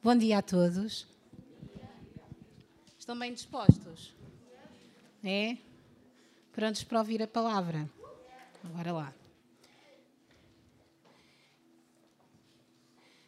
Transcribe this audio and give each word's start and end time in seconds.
Bom 0.00 0.16
dia 0.16 0.38
a 0.38 0.42
todos. 0.42 1.08
Estão 2.96 3.18
bem 3.18 3.34
dispostos? 3.34 4.14
É? 5.24 5.56
Prontos 6.52 6.84
para 6.84 7.00
ouvir 7.00 7.20
a 7.20 7.26
palavra? 7.26 7.90
Agora 8.62 8.92
lá. 8.92 9.14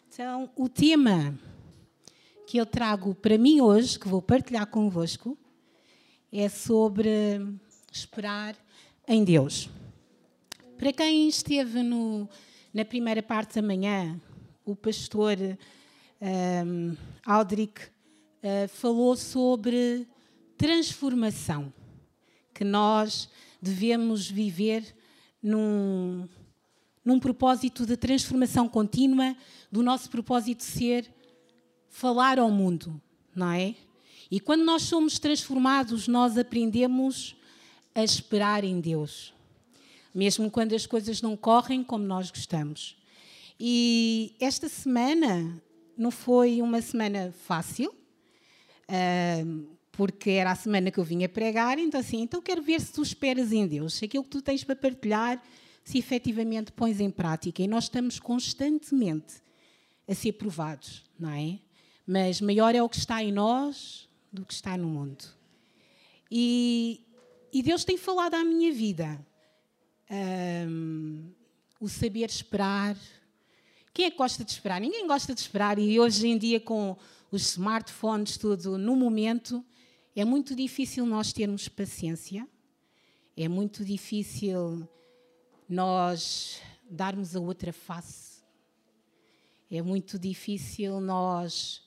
Então, 0.09 0.49
o 0.55 0.69
tema 0.69 1.37
que 2.47 2.57
eu 2.57 2.65
trago 2.65 3.17
para 3.17 3.37
mim 3.37 3.61
hoje, 3.61 3.99
que 3.99 4.07
vou 4.07 4.23
partilhar 4.23 4.65
convosco, 4.69 5.37
é 6.33 6.49
sobre 6.49 7.11
esperar 7.91 8.57
em 9.09 9.25
Deus. 9.25 9.69
Para 10.79 10.93
quem 10.93 11.29
esteve 11.29 11.83
no, 11.83 12.29
na 12.73 12.85
primeira 12.85 13.25
parte 13.25 13.57
da 13.57 13.63
manhã, 13.63 14.21
o 14.65 14.77
pastor 14.77 15.37
um, 16.21 16.97
Aldrich 17.25 17.81
uh, 18.43 18.69
falou 18.69 19.17
sobre 19.17 20.07
transformação, 20.57 21.73
que 22.53 22.65
nós 22.65 23.29
devemos 23.61 24.31
viver 24.31 24.95
num, 25.43 26.29
num 27.05 27.19
propósito 27.19 27.87
de 27.87 27.97
transformação 27.97 28.69
contínua 28.69 29.35
do 29.73 29.83
nosso 29.83 30.11
propósito 30.11 30.63
ser 30.63 31.11
falar 31.89 32.39
ao 32.39 32.51
mundo, 32.51 33.01
não 33.35 33.51
é? 33.51 33.75
E 34.31 34.39
quando 34.39 34.63
nós 34.65 34.83
somos 34.83 35.19
transformados, 35.19 36.07
nós 36.07 36.39
aprendemos 36.39 37.35
a 37.95 38.05
esperar 38.05 38.63
em 38.63 38.81
Deus, 38.81 39.35
mesmo 40.15 40.51
quando 40.51 40.75
as 40.75 40.87
coisas 40.87 41.21
não 41.21 41.37
correm 41.37 41.83
como 41.83 42.05
nós 42.05 42.31
gostamos. 42.31 42.97
E 43.59 44.35
esta 44.39 44.69
semana 44.69 45.61
não 46.01 46.11
foi 46.11 46.63
uma 46.63 46.81
semana 46.81 47.31
fácil, 47.45 47.95
porque 49.93 50.31
era 50.31 50.51
a 50.51 50.55
semana 50.55 50.91
que 50.91 50.99
eu 50.99 51.05
vinha 51.05 51.29
pregar, 51.29 51.79
então 51.79 52.01
assim, 52.01 52.23
então 52.23 52.41
quero 52.41 52.63
ver 52.63 52.81
se 52.81 52.91
tu 52.91 53.03
esperas 53.03 53.53
em 53.53 53.67
Deus, 53.67 53.95
se 53.95 54.07
aquilo 54.07 54.25
que 54.25 54.31
tu 54.31 54.41
tens 54.41 54.65
para 54.65 54.75
partilhar, 54.75 55.43
se 55.85 55.99
efetivamente 55.99 56.73
pões 56.73 57.01
em 57.01 57.11
prática. 57.11 57.63
E 57.63 57.69
nós 57.69 57.85
estamos 57.85 58.19
constantemente 58.19 59.43
a 60.09 60.15
ser 60.15 60.33
provados, 60.33 61.05
não 61.19 61.31
é? 61.31 61.59
Mas 62.07 62.41
maior 62.41 62.75
é 62.75 62.83
o 62.83 62.89
que 62.89 62.97
está 62.97 63.23
em 63.23 63.31
nós 63.31 64.09
do 64.33 64.47
que 64.47 64.55
está 64.55 64.79
no 64.79 64.89
mundo. 64.89 65.25
E, 66.31 67.05
e 67.53 67.63
Deus 67.63 67.85
tem 67.85 67.99
falado 67.99 68.35
à 68.35 68.43
minha 68.43 68.73
vida. 68.73 69.21
Um, 70.11 71.31
o 71.79 71.89
saber 71.89 72.31
esperar, 72.31 72.97
quem 73.93 74.07
é 74.07 74.11
que 74.11 74.17
gosta 74.17 74.45
de 74.45 74.53
esperar? 74.53 74.81
Ninguém 74.81 75.07
gosta 75.07 75.35
de 75.35 75.41
esperar 75.41 75.79
e 75.79 75.99
hoje 75.99 76.29
em 76.29 76.39
dia 76.39 76.61
com 76.61 76.97
os 77.31 77.43
smartphones 77.51 78.37
tudo 78.37 78.79
no 78.79 78.95
momento 78.95 79.65
é 80.15 80.25
muito 80.25 80.55
difícil 80.55 81.07
nós 81.07 81.33
termos 81.33 81.69
paciência. 81.69 82.47
É 83.37 83.49
muito 83.49 83.85
difícil 83.85 84.89
nós 85.69 86.61
darmos 86.89 87.35
a 87.35 87.41
outra 87.41 87.73
face. 87.73 88.45
É 89.71 89.81
muito 89.81 90.19
difícil 90.19 91.01
nós 91.01 91.83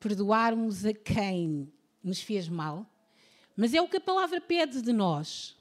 perdoarmos 0.00 0.84
a 0.84 0.92
quem 0.92 1.72
nos 2.02 2.20
fez 2.20 2.48
mal. 2.48 2.86
Mas 3.56 3.74
é 3.74 3.80
o 3.80 3.88
que 3.88 3.96
a 3.96 4.00
palavra 4.00 4.40
pede 4.40 4.82
de 4.82 4.92
nós. 4.92 5.56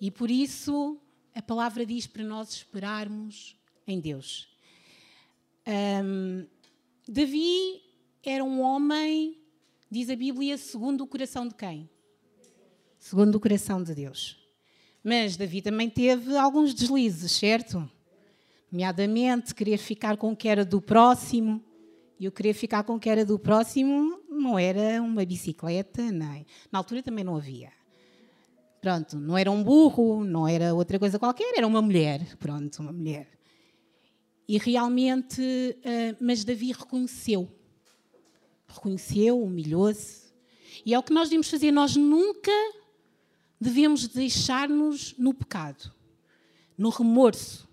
E 0.00 0.10
por 0.10 0.30
isso 0.30 1.00
a 1.34 1.42
palavra 1.42 1.86
diz 1.86 2.06
para 2.06 2.24
nós 2.24 2.52
esperarmos 2.52 3.56
em 3.86 4.00
Deus. 4.00 4.48
Um, 5.66 6.46
Davi 7.08 7.82
era 8.24 8.42
um 8.44 8.60
homem, 8.60 9.38
diz 9.90 10.10
a 10.10 10.16
Bíblia, 10.16 10.56
segundo 10.56 11.02
o 11.02 11.06
coração 11.06 11.46
de 11.46 11.54
quem? 11.54 11.88
Segundo 12.98 13.34
o 13.36 13.40
coração 13.40 13.82
de 13.82 13.94
Deus. 13.94 14.38
Mas 15.02 15.36
Davi 15.36 15.60
também 15.60 15.90
teve 15.90 16.36
alguns 16.36 16.72
deslizes, 16.72 17.32
certo? 17.32 17.90
Nomeadamente, 18.70 19.54
querer 19.54 19.76
ficar 19.78 20.16
com 20.16 20.32
o 20.32 20.36
que 20.36 20.48
era 20.48 20.64
do 20.64 20.80
próximo. 20.80 21.62
E 22.18 22.24
eu 22.24 22.32
querer 22.32 22.54
ficar 22.54 22.84
com 22.84 22.94
o 22.94 23.00
que 23.00 23.10
era 23.10 23.24
do 23.24 23.38
próximo 23.38 24.20
não 24.30 24.58
era 24.58 25.02
uma 25.02 25.24
bicicleta, 25.24 26.10
nem. 26.10 26.46
Na 26.70 26.78
altura 26.78 27.02
também 27.02 27.24
não 27.24 27.36
havia. 27.36 27.72
Pronto, 28.80 29.16
não 29.16 29.36
era 29.36 29.50
um 29.50 29.62
burro, 29.62 30.24
não 30.24 30.46
era 30.46 30.72
outra 30.74 30.98
coisa 30.98 31.18
qualquer, 31.18 31.52
era 31.56 31.66
uma 31.66 31.82
mulher. 31.82 32.36
Pronto, 32.36 32.80
uma 32.80 32.92
mulher. 32.92 33.28
E 34.48 34.58
realmente, 34.58 35.40
uh, 35.40 36.16
mas 36.20 36.44
Davi 36.44 36.72
reconheceu. 36.72 37.50
Reconheceu, 38.68 39.42
humilhou-se. 39.42 40.32
E 40.84 40.94
é 40.94 40.98
o 40.98 41.02
que 41.02 41.12
nós 41.12 41.28
devemos 41.28 41.48
fazer. 41.48 41.70
Nós 41.70 41.96
nunca 41.96 42.52
devemos 43.60 44.08
deixar-nos 44.08 45.16
no 45.16 45.32
pecado, 45.32 45.92
no 46.76 46.88
remorso. 46.88 47.68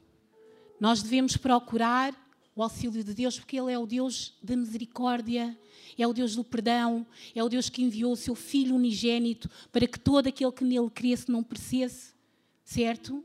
Nós 0.80 1.02
devemos 1.02 1.36
procurar 1.36 2.14
o 2.56 2.62
auxílio 2.62 3.04
de 3.04 3.14
Deus, 3.14 3.40
porque 3.40 3.58
Ele 3.58 3.72
é 3.72 3.80
o 3.80 3.86
Deus 3.86 4.38
da 4.44 4.56
misericórdia, 4.56 5.58
é 5.98 6.08
o 6.08 6.14
Deus 6.14 6.36
do 6.36 6.44
perdão, 6.44 7.06
é 7.34 7.44
o 7.44 7.50
Deus 7.50 7.70
que 7.70 7.82
enviou 7.82 8.14
o 8.14 8.18
seu 8.18 8.36
Filho 8.36 8.76
unigênito 8.76 9.50
para 9.72 9.88
que 9.88 10.00
todo 10.00 10.28
aquele 10.28 10.52
que 10.52 10.64
nele 10.64 10.90
cresce 10.90 11.32
não 11.32 11.44
perecesse, 11.44 12.14
certo? 12.64 13.24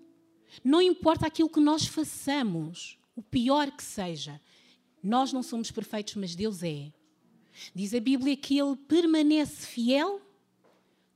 Não 0.63 0.81
importa 0.81 1.27
aquilo 1.27 1.49
que 1.49 1.61
nós 1.61 1.87
façamos, 1.87 2.99
o 3.17 3.23
pior 3.23 3.71
que 3.71 3.83
seja. 3.83 4.41
Nós 5.03 5.33
não 5.33 5.43
somos 5.43 5.71
perfeitos, 5.71 6.15
mas 6.15 6.35
Deus 6.35 6.63
é. 6.63 6.93
Diz 7.75 7.95
a 7.95 8.01
Bíblia 8.01 8.37
que 8.37 8.59
Ele 8.59 8.77
permanece 8.77 9.67
fiel, 9.67 10.21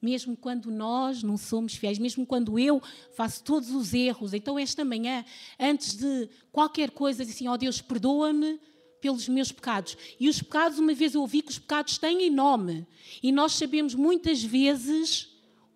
mesmo 0.01 0.37
quando 0.37 0.71
nós 0.71 1.23
não 1.23 1.37
somos 1.37 1.75
fiéis, 1.75 1.99
mesmo 1.99 2.25
quando 2.25 2.59
eu 2.59 2.81
faço 3.15 3.43
todos 3.43 3.71
os 3.71 3.93
erros. 3.93 4.33
Então, 4.33 4.59
esta 4.59 4.85
manhã, 4.85 5.25
antes 5.59 5.97
de 5.97 6.29
qualquer 6.53 6.91
coisa, 6.91 7.25
diz 7.25 7.35
assim: 7.35 7.49
Ó 7.49 7.55
oh, 7.55 7.59
Deus, 7.59 7.81
perdoa-me 7.81 8.61
pelos 9.01 9.29
meus 9.29 9.51
pecados. 9.51 9.97
E 10.19 10.29
os 10.29 10.41
pecados, 10.41 10.79
uma 10.79 10.95
vez 10.95 11.15
eu 11.15 11.21
ouvi 11.21 11.43
que 11.43 11.51
os 11.51 11.59
pecados 11.59 11.99
têm 11.99 12.31
nome. 12.31 12.87
E 13.23 13.33
nós 13.33 13.55
sabemos 13.55 13.95
muitas 13.95 14.43
vezes 14.43 15.29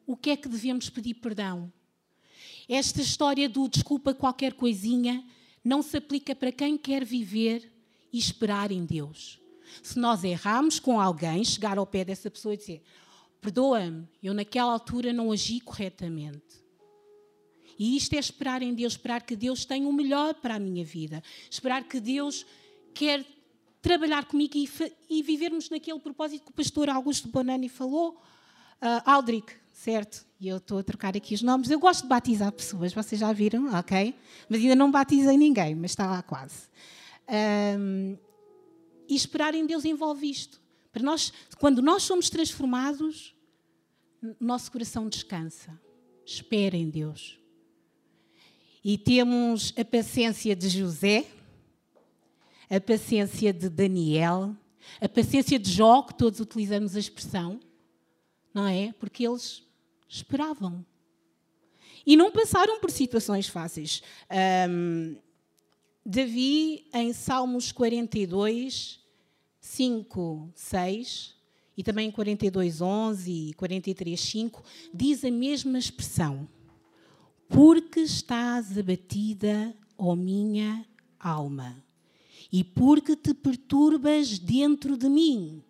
o 0.07 0.17
que 0.17 0.31
é 0.31 0.37
que 0.37 0.49
devemos 0.49 0.89
pedir 0.89 1.15
perdão. 1.15 1.73
Esta 2.69 3.01
história 3.01 3.49
do 3.49 3.69
desculpa 3.69 4.15
qualquer 4.15 4.55
coisinha 4.55 5.25
não 5.65 5.83
se 5.83 5.97
aplica 5.97 6.35
para 6.35 6.53
quem 6.53 6.77
quer 6.77 7.05
viver 7.05 7.71
e 8.13 8.19
esperar 8.19 8.71
em 8.71 8.85
Deus. 8.85 9.41
Se 9.83 9.99
nós 9.99 10.25
errarmos 10.25 10.79
com 10.79 11.01
alguém, 11.01 11.45
chegar 11.45 11.79
ao 11.79 11.87
pé 11.87 12.05
dessa 12.05 12.31
pessoa 12.31 12.55
e 12.55 12.59
dizer: 12.59 12.83
Perdoa-me, 13.41 14.07
eu 14.23 14.35
naquela 14.35 14.73
altura 14.73 15.13
não 15.13 15.33
agi 15.33 15.61
corretamente. 15.61 16.63
E 17.79 17.97
isto 17.97 18.15
é 18.15 18.19
esperar 18.19 18.63
em 18.63 18.75
Deus, 18.75 18.93
esperar 18.93 19.23
que 19.23 19.35
Deus 19.35 19.65
tenha 19.65 19.89
o 19.89 19.93
melhor 19.93 20.35
para 20.35 20.57
a 20.57 20.59
minha 20.59 20.85
vida, 20.85 21.23
esperar 21.51 21.85
que 21.85 21.99
Deus 21.99 22.45
quer 22.95 23.25
trabalhar 23.81 24.27
comigo 24.27 24.57
e, 24.57 24.69
e 25.09 25.23
vivermos 25.23 25.69
naquele 25.71 25.99
propósito 25.99 26.45
que 26.45 26.51
o 26.51 26.55
pastor 26.55 26.89
Augusto 26.89 27.29
Bonani 27.29 27.69
falou, 27.69 28.13
uh, 28.13 29.03
Aldrich, 29.05 29.57
certo? 29.73 30.27
E 30.39 30.49
eu 30.49 30.59
estou 30.59 30.79
a 30.79 30.83
trocar 30.83 31.17
aqui 31.17 31.35
os 31.35 31.43
nomes. 31.43 31.71
Eu 31.71 31.81
gosto 31.81 32.03
de 32.03 32.09
batizar 32.09 32.53
pessoas, 32.53 32.93
vocês 32.93 33.21
já 33.21 33.33
viram, 33.33 33.73
ok? 33.75 34.15
Mas 34.49 34.61
ainda 34.61 34.77
não 34.77 34.91
batizei 34.91 35.37
ninguém, 35.37 35.75
mas 35.75 35.93
está 35.93 36.07
lá 36.07 36.23
quase. 36.23 36.69
Um, 37.79 38.17
e 39.09 39.15
esperar 39.15 39.55
em 39.55 39.67
Deus 39.67 39.85
envolve 39.85 40.29
isto. 40.29 40.61
Para 40.93 41.03
nós, 41.03 41.33
quando 41.59 41.81
nós 41.81 42.03
somos 42.03 42.29
transformados, 42.29 43.35
nosso 44.39 44.71
coração 44.71 45.09
descansa. 45.09 45.81
Espera 46.25 46.77
em 46.77 46.89
Deus. 46.89 47.39
E 48.85 48.99
temos 48.99 49.73
a 49.77 49.85
paciência 49.85 50.55
de 50.55 50.69
José, 50.69 51.27
a 52.69 52.81
paciência 52.81 53.53
de 53.53 53.69
Daniel, 53.69 54.57
a 55.01 55.09
paciência 55.09 55.59
de 55.59 55.71
Jó, 55.71 56.03
que 56.03 56.15
todos 56.15 56.41
utilizamos 56.41 56.97
a 56.97 56.99
expressão, 56.99 57.61
não 58.55 58.67
é? 58.67 58.93
Porque 58.99 59.27
eles 59.27 59.63
esperavam. 60.09 60.85
E 62.05 62.17
não 62.17 62.31
passaram 62.31 62.81
por 62.81 62.91
situações 62.91 63.49
fáceis. 63.49 64.03
Um, 64.69 65.17
Davi, 66.05 66.87
em 66.93 67.13
Salmos 67.13 67.71
42, 67.71 69.01
5, 69.61 70.51
6 70.55 71.37
e 71.77 71.83
também 71.83 72.09
em 72.09 72.11
42, 72.11 72.81
11 72.81 73.31
e 73.31 73.55
43, 73.55 74.21
5, 74.21 74.65
diz 74.93 75.25
a 75.25 75.31
mesma 75.31 75.79
expressão. 75.79 76.49
Porque 77.49 78.01
estás 78.01 78.77
abatida, 78.77 79.75
ó 79.97 80.17
minha 80.17 80.85
alma, 81.19 81.83
e 82.51 82.65
porque 82.65 83.15
te 83.15 83.33
perturbas 83.33 84.39
dentro 84.39 84.97
de 84.97 85.09
mim. 85.09 85.63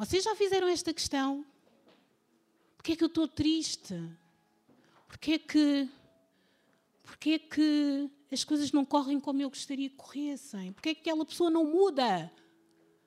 Vocês 0.00 0.24
já 0.24 0.34
fizeram 0.34 0.66
esta 0.66 0.94
questão? 0.94 1.44
Porquê 2.74 2.92
é 2.92 2.96
que 2.96 3.04
eu 3.04 3.08
estou 3.08 3.28
triste? 3.28 3.94
Porquê 5.06 5.32
é 5.32 5.38
que. 5.38 5.90
Porquê 7.04 7.30
é 7.32 7.38
que 7.38 8.10
as 8.32 8.42
coisas 8.42 8.72
não 8.72 8.82
correm 8.82 9.20
como 9.20 9.42
eu 9.42 9.50
gostaria 9.50 9.90
que 9.90 9.96
corressem? 9.96 10.72
Porquê 10.72 10.88
é 10.88 10.94
que 10.94 11.00
aquela 11.02 11.22
pessoa 11.26 11.50
não 11.50 11.70
muda? 11.70 12.32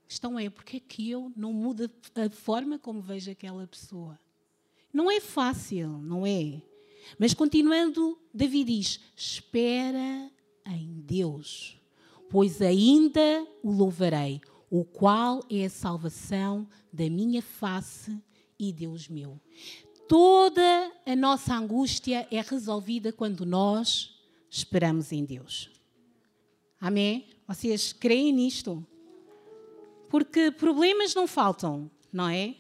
A 0.05 0.07
questão 0.07 0.37
é, 0.37 0.47
porquê 0.51 0.77
é 0.77 0.79
que 0.79 1.09
eu 1.09 1.33
não 1.35 1.51
mudo 1.51 1.89
a 2.13 2.29
forma 2.29 2.77
como 2.77 3.01
vejo 3.01 3.31
aquela 3.31 3.65
pessoa? 3.65 4.19
Não 4.93 5.09
é 5.09 5.19
fácil, 5.19 5.97
não 5.97 6.27
é? 6.27 6.61
Mas 7.17 7.33
continuando, 7.33 8.19
Davi 8.31 8.63
diz: 8.63 8.99
espera 9.15 10.31
em 10.67 11.01
Deus, 11.01 11.75
pois 12.29 12.61
ainda 12.61 13.47
o 13.63 13.71
louvarei, 13.71 14.39
o 14.73 14.83
qual 14.83 15.45
é 15.51 15.65
a 15.65 15.69
salvação 15.69 16.67
da 16.91 17.07
minha 17.07 17.43
face 17.43 18.19
e 18.57 18.73
Deus 18.73 19.07
meu. 19.07 19.39
Toda 20.07 20.91
a 21.05 21.15
nossa 21.15 21.53
angústia 21.53 22.27
é 22.31 22.41
resolvida 22.41 23.13
quando 23.13 23.45
nós 23.45 24.19
esperamos 24.49 25.11
em 25.11 25.23
Deus. 25.23 25.69
Amém? 26.81 27.27
Vocês 27.47 27.93
creem 27.93 28.33
nisto? 28.33 28.83
Porque 30.09 30.49
problemas 30.49 31.13
não 31.13 31.27
faltam, 31.27 31.87
não 32.11 32.27
é? 32.27 32.55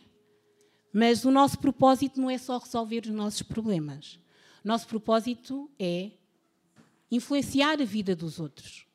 Mas 0.93 1.25
o 1.25 1.31
nosso 1.31 1.57
propósito 1.57 2.21
não 2.21 2.29
é 2.29 2.37
só 2.37 2.59
resolver 2.59 3.07
os 3.07 3.11
nossos 3.11 3.41
problemas. 3.41 4.19
Nosso 4.63 4.87
propósito 4.87 5.67
é 5.79 6.11
influenciar 7.09 7.81
a 7.81 7.85
vida 7.85 8.15
dos 8.15 8.39
outros. 8.39 8.85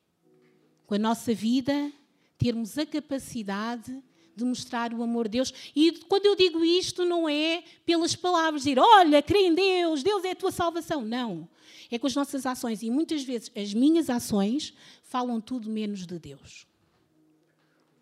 Com 0.87 0.95
a 0.95 0.97
nossa 0.99 1.33
vida, 1.33 1.91
termos 2.39 2.77
a 2.77 2.85
capacidade 2.85 4.01
de 4.35 4.45
mostrar 4.45 4.93
o 4.93 5.03
amor 5.03 5.27
de 5.27 5.33
Deus. 5.33 5.53
E 5.75 5.91
quando 6.07 6.25
eu 6.25 6.35
digo 6.35 6.63
isto, 6.63 7.03
não 7.05 7.27
é 7.27 7.61
pelas 7.85 8.15
palavras, 8.15 8.63
dizer, 8.63 8.79
olha, 8.79 9.21
crê 9.21 9.47
em 9.47 9.53
Deus, 9.53 10.01
Deus 10.01 10.23
é 10.23 10.31
a 10.31 10.35
tua 10.35 10.51
salvação. 10.51 11.03
Não. 11.03 11.47
É 11.91 11.99
com 11.99 12.07
as 12.07 12.15
nossas 12.15 12.45
ações. 12.45 12.81
E 12.81 12.89
muitas 12.89 13.23
vezes 13.23 13.51
as 13.55 13.73
minhas 13.73 14.09
ações 14.09 14.73
falam 15.03 15.41
tudo 15.41 15.69
menos 15.69 16.07
de 16.07 16.17
Deus. 16.17 16.65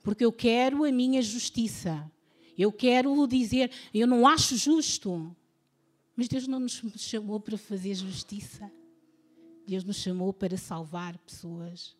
Porque 0.03 0.23
eu 0.23 0.31
quero 0.31 0.85
a 0.85 0.91
minha 0.91 1.21
justiça. 1.21 2.09
Eu 2.57 2.71
quero 2.71 3.25
dizer, 3.27 3.71
eu 3.93 4.05
não 4.05 4.27
acho 4.27 4.55
justo. 4.55 5.35
Mas 6.15 6.27
Deus 6.27 6.47
não 6.47 6.59
nos 6.59 6.81
chamou 6.97 7.39
para 7.39 7.57
fazer 7.57 7.95
justiça. 7.95 8.71
Deus 9.65 9.83
nos 9.83 9.97
chamou 9.97 10.31
para 10.31 10.55
salvar 10.55 11.17
pessoas, 11.17 11.95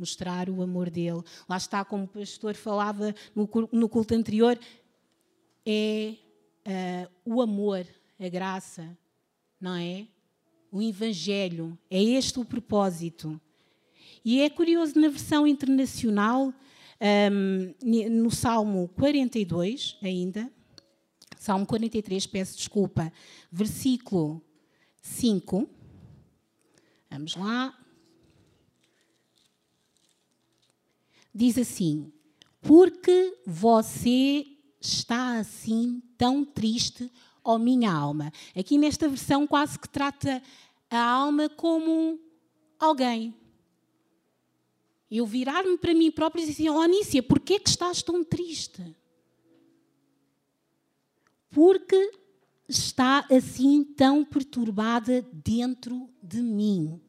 mostrar 0.00 0.48
o 0.48 0.62
amor 0.62 0.88
dele. 0.88 1.22
Lá 1.48 1.58
está, 1.58 1.84
como 1.84 2.04
o 2.04 2.08
pastor 2.08 2.54
falava 2.54 3.14
no 3.34 3.88
culto 3.88 4.14
anterior, 4.14 4.58
é 5.64 6.16
uh, 6.66 7.10
o 7.24 7.42
amor, 7.42 7.86
a 8.18 8.28
graça, 8.28 8.96
não 9.60 9.76
é? 9.76 10.06
O 10.72 10.80
Evangelho. 10.80 11.78
É 11.90 12.02
este 12.02 12.40
o 12.40 12.44
propósito. 12.44 13.40
E 14.24 14.40
é 14.40 14.50
curioso, 14.50 14.98
na 14.98 15.08
versão 15.08 15.46
internacional, 15.46 16.52
um, 17.32 17.74
no 18.10 18.30
Salmo 18.30 18.88
42, 18.88 19.96
ainda, 20.02 20.50
Salmo 21.38 21.64
43, 21.64 22.26
peço 22.26 22.56
desculpa, 22.56 23.10
versículo 23.50 24.42
5. 25.00 25.68
Vamos 27.10 27.34
lá. 27.34 27.79
Diz 31.34 31.58
assim: 31.58 32.12
Porque 32.60 33.38
você 33.46 34.46
está 34.80 35.38
assim 35.38 36.02
tão 36.16 36.44
triste, 36.44 37.10
ó 37.44 37.58
minha 37.58 37.92
alma. 37.92 38.32
Aqui 38.56 38.78
nesta 38.78 39.08
versão 39.08 39.46
quase 39.46 39.78
que 39.78 39.88
trata 39.88 40.42
a 40.90 41.02
alma 41.02 41.48
como 41.48 42.18
alguém, 42.78 43.34
eu 45.10 45.26
virar-me 45.26 45.76
para 45.76 45.92
mim 45.92 46.10
própria 46.10 46.42
e 46.42 46.46
dizer 46.46 46.52
assim, 46.52 46.70
oh 46.70 46.80
Anícia, 46.80 47.22
porquê 47.22 47.58
que 47.58 47.68
estás 47.68 48.02
tão 48.02 48.22
triste? 48.22 48.96
Porque 51.50 52.12
está 52.68 53.26
assim 53.30 53.82
tão 53.82 54.24
perturbada 54.24 55.22
dentro 55.32 56.08
de 56.22 56.40
mim. 56.40 57.00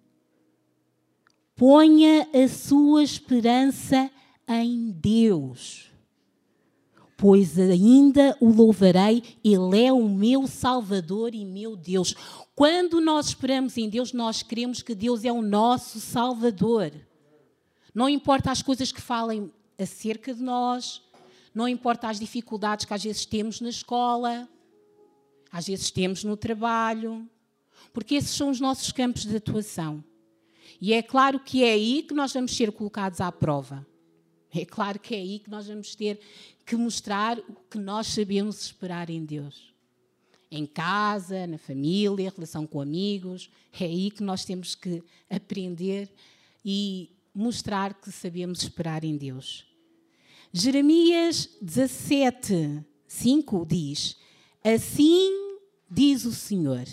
Ponha 1.62 2.28
a 2.34 2.48
sua 2.48 3.04
esperança 3.04 4.10
em 4.48 4.90
Deus, 4.90 5.92
pois 7.16 7.60
ainda 7.60 8.36
o 8.42 8.52
louvarei, 8.52 9.22
Ele 9.44 9.86
é 9.86 9.94
o 9.94 10.10
meu 10.10 10.48
Salvador 10.48 11.36
e 11.36 11.46
meu 11.46 11.76
Deus. 11.76 12.16
Quando 12.56 13.00
nós 13.00 13.28
esperamos 13.28 13.78
em 13.78 13.88
Deus, 13.88 14.12
nós 14.12 14.42
cremos 14.42 14.82
que 14.82 14.96
Deus 14.96 15.24
é 15.24 15.32
o 15.32 15.44
nosso 15.44 16.00
Salvador. 16.00 16.92
Não 17.94 18.10
importa 18.10 18.50
as 18.50 18.64
coisas 18.64 18.92
que 18.92 19.00
falem 19.00 19.54
acerca 19.78 20.34
de 20.34 20.42
nós, 20.42 21.04
não 21.54 21.68
importa 21.68 22.10
as 22.10 22.20
dificuldades 22.20 22.86
que 22.86 22.94
às 22.96 23.04
vezes 23.04 23.24
temos 23.24 23.62
na 23.62 23.70
escola, 23.70 24.50
às 25.52 25.68
vezes 25.68 25.92
temos 25.92 26.24
no 26.24 26.36
trabalho, 26.36 27.30
porque 27.94 28.16
esses 28.16 28.32
são 28.32 28.50
os 28.50 28.60
nossos 28.60 28.92
campos 28.92 29.28
de 29.28 29.36
atuação. 29.36 30.04
E 30.80 30.94
é 30.94 31.02
claro 31.02 31.40
que 31.40 31.64
é 31.64 31.72
aí 31.74 32.04
que 32.04 32.14
nós 32.14 32.34
vamos 32.34 32.56
ser 32.56 32.72
colocados 32.72 33.20
à 33.20 33.32
prova. 33.32 33.86
É 34.54 34.66
claro 34.66 35.00
que 35.00 35.16
é 35.16 35.20
aí 35.20 35.40
que 35.40 35.50
nós 35.50 35.68
vamos 35.68 35.96
ter 35.96 36.20
que 36.66 36.76
mostrar 36.76 37.40
o 37.40 37.56
que 37.70 37.78
nós 37.78 38.08
sabemos 38.08 38.62
esperar 38.62 39.10
em 39.10 39.24
Deus. 39.24 39.74
Em 40.52 40.66
casa, 40.66 41.48
na 41.48 41.58
família, 41.58 42.30
relação 42.30 42.68
com 42.68 42.82
amigos, 42.82 43.50
é 43.80 43.86
aí 43.86 44.12
que 44.12 44.22
nós 44.22 44.44
temos 44.44 44.76
que 44.76 45.02
aprender 45.30 46.10
e 46.64 47.10
mostrar 47.34 47.94
que 47.94 48.12
sabemos 48.12 48.62
esperar 48.62 49.04
em 49.06 49.16
Deus. 49.16 49.66
Jeremias 50.52 51.50
17, 51.62 52.84
5 53.08 53.66
diz: 53.66 54.18
Assim 54.64 55.58
diz 55.90 56.26
o 56.26 56.34
Senhor: 56.34 56.86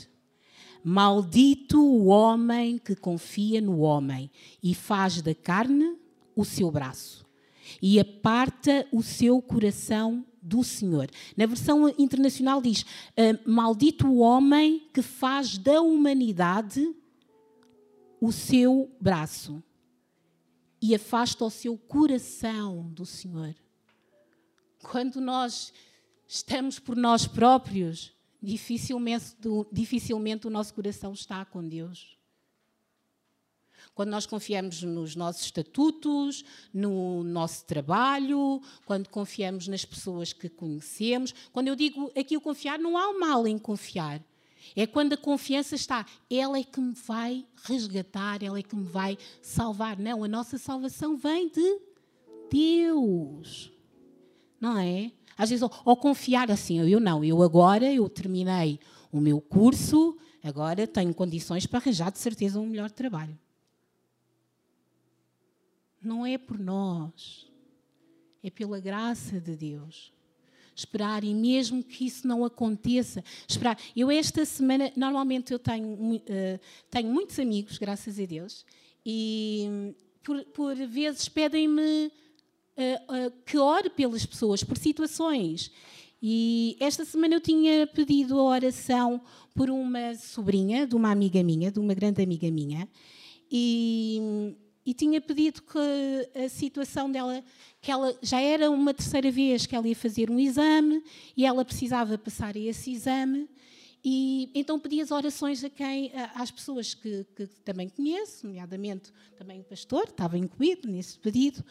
Maldito 0.88 1.78
o 1.78 2.06
homem 2.06 2.78
que 2.78 2.96
confia 2.96 3.60
no 3.60 3.80
homem 3.80 4.30
e 4.62 4.74
faz 4.74 5.20
da 5.20 5.34
carne 5.34 5.98
o 6.34 6.46
seu 6.46 6.70
braço 6.70 7.26
e 7.82 8.00
aparta 8.00 8.88
o 8.90 9.02
seu 9.02 9.42
coração 9.42 10.24
do 10.40 10.64
Senhor. 10.64 11.10
Na 11.36 11.44
versão 11.44 11.90
internacional 11.98 12.62
diz: 12.62 12.86
Maldito 13.46 14.06
o 14.06 14.20
homem 14.20 14.88
que 14.94 15.02
faz 15.02 15.58
da 15.58 15.78
humanidade 15.82 16.96
o 18.18 18.32
seu 18.32 18.90
braço 18.98 19.62
e 20.80 20.94
afasta 20.94 21.44
o 21.44 21.50
seu 21.50 21.76
coração 21.76 22.88
do 22.94 23.04
Senhor. 23.04 23.54
Quando 24.82 25.20
nós 25.20 25.70
estamos 26.26 26.78
por 26.78 26.96
nós 26.96 27.26
próprios, 27.26 28.16
dificilmente, 28.42 29.36
dificilmente 29.72 30.46
o 30.46 30.50
nosso 30.50 30.72
coração 30.74 31.12
está 31.12 31.44
com 31.44 31.66
Deus. 31.66 32.18
Quando 33.94 34.10
nós 34.10 34.26
confiamos 34.26 34.82
nos 34.82 35.16
nossos 35.16 35.42
estatutos, 35.42 36.44
no 36.72 37.24
nosso 37.24 37.64
trabalho, 37.64 38.60
quando 38.84 39.08
confiamos 39.08 39.66
nas 39.66 39.84
pessoas 39.84 40.32
que 40.32 40.48
conhecemos. 40.48 41.34
Quando 41.52 41.68
eu 41.68 41.74
digo 41.74 42.10
aqui 42.16 42.36
o 42.36 42.40
confiar, 42.40 42.78
não 42.78 42.96
há 42.96 43.18
mal 43.18 43.46
em 43.46 43.58
confiar. 43.58 44.22
É 44.76 44.86
quando 44.86 45.14
a 45.14 45.16
confiança 45.16 45.74
está, 45.74 46.06
ela 46.30 46.58
é 46.58 46.62
que 46.62 46.80
me 46.80 46.92
vai 46.92 47.46
resgatar, 47.64 48.42
ela 48.42 48.58
é 48.58 48.62
que 48.62 48.76
me 48.76 48.84
vai 48.84 49.18
salvar. 49.42 49.98
Não, 49.98 50.22
a 50.22 50.28
nossa 50.28 50.58
salvação 50.58 51.16
vem 51.16 51.48
de 51.48 51.80
Deus. 52.50 53.72
Não 54.60 54.78
é? 54.78 55.12
Às 55.38 55.50
vezes, 55.50 55.62
ou, 55.84 55.96
confiar 55.96 56.50
assim, 56.50 56.80
eu 56.80 56.98
não, 56.98 57.24
eu 57.24 57.40
agora 57.42 57.90
eu 57.90 58.08
terminei 58.08 58.80
o 59.12 59.20
meu 59.20 59.40
curso, 59.40 60.18
agora 60.42 60.84
tenho 60.84 61.14
condições 61.14 61.64
para 61.64 61.78
arranjar 61.78 62.10
de 62.10 62.18
certeza 62.18 62.58
um 62.58 62.66
melhor 62.66 62.90
trabalho. 62.90 63.38
Não 66.02 66.26
é 66.26 66.36
por 66.36 66.58
nós, 66.58 67.46
é 68.42 68.50
pela 68.50 68.80
graça 68.80 69.40
de 69.40 69.56
Deus 69.56 70.12
esperar 70.78 71.24
e 71.24 71.34
mesmo 71.34 71.82
que 71.82 72.06
isso 72.06 72.26
não 72.26 72.44
aconteça, 72.44 73.24
esperar. 73.48 73.76
Eu 73.96 74.12
esta 74.12 74.44
semana, 74.44 74.92
normalmente 74.94 75.52
eu 75.52 75.58
tenho, 75.58 75.88
uh, 75.88 76.20
tenho 76.88 77.12
muitos 77.12 77.36
amigos, 77.40 77.78
graças 77.78 78.18
a 78.18 78.24
Deus, 78.24 78.64
e 79.04 79.92
por, 80.22 80.44
por 80.44 80.76
vezes 80.76 81.28
pedem-me 81.28 82.12
uh, 82.78 83.26
uh, 83.26 83.32
que 83.44 83.58
ore 83.58 83.90
pelas 83.90 84.24
pessoas, 84.24 84.62
por 84.62 84.78
situações. 84.78 85.70
E 86.22 86.76
esta 86.80 87.04
semana 87.04 87.34
eu 87.34 87.40
tinha 87.40 87.86
pedido 87.86 88.38
a 88.38 88.42
oração 88.42 89.20
por 89.54 89.70
uma 89.70 90.14
sobrinha 90.14 90.86
de 90.86 90.94
uma 90.94 91.10
amiga 91.10 91.42
minha, 91.42 91.70
de 91.70 91.78
uma 91.78 91.94
grande 91.94 92.22
amiga 92.22 92.50
minha, 92.50 92.88
e 93.50 94.56
e 94.88 94.94
tinha 94.94 95.20
pedido 95.20 95.60
que 95.60 96.40
a 96.46 96.48
situação 96.48 97.12
dela, 97.12 97.44
que 97.78 97.90
ela 97.90 98.16
já 98.22 98.40
era 98.40 98.70
uma 98.70 98.94
terceira 98.94 99.30
vez 99.30 99.66
que 99.66 99.76
ela 99.76 99.86
ia 99.86 99.94
fazer 99.94 100.30
um 100.30 100.40
exame 100.40 101.04
e 101.36 101.44
ela 101.44 101.62
precisava 101.62 102.16
passar 102.16 102.56
esse 102.56 102.90
exame 102.92 103.46
E 104.02 104.50
então 104.54 104.78
pedi 104.78 105.02
as 105.02 105.10
orações 105.10 105.62
a 105.62 105.68
quem, 105.68 106.10
às 106.34 106.50
pessoas 106.50 106.94
que, 106.94 107.26
que 107.36 107.46
também 107.64 107.88
conheço, 107.90 108.46
nomeadamente 108.46 109.12
também 109.36 109.60
o 109.60 109.64
pastor, 109.64 110.04
estava 110.04 110.38
incluído 110.38 110.88
nesse 110.88 111.18
pedido, 111.18 111.62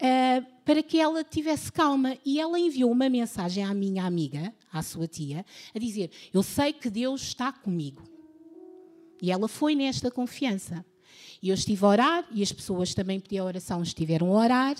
uh, 0.00 0.46
para 0.64 0.82
que 0.82 0.98
ela 0.98 1.22
tivesse 1.22 1.70
calma. 1.70 2.16
E 2.24 2.40
ela 2.40 2.58
enviou 2.58 2.90
uma 2.90 3.08
mensagem 3.08 3.64
à 3.64 3.72
minha 3.74 4.04
amiga, 4.04 4.54
à 4.72 4.82
sua 4.82 5.06
tia, 5.06 5.44
a 5.74 5.78
dizer: 5.78 6.10
Eu 6.32 6.42
sei 6.42 6.72
que 6.72 6.90
Deus 6.90 7.22
está 7.22 7.52
comigo. 7.52 8.02
E 9.22 9.30
ela 9.30 9.48
foi 9.48 9.74
nesta 9.74 10.10
confiança. 10.10 10.84
E 11.42 11.48
eu 11.48 11.54
estive 11.54 11.84
a 11.84 11.88
orar, 11.88 12.28
e 12.32 12.42
as 12.42 12.52
pessoas 12.52 12.94
também 12.94 13.20
pediam 13.20 13.46
oração, 13.46 13.82
estiveram 13.82 14.28
a 14.32 14.40
orar. 14.40 14.76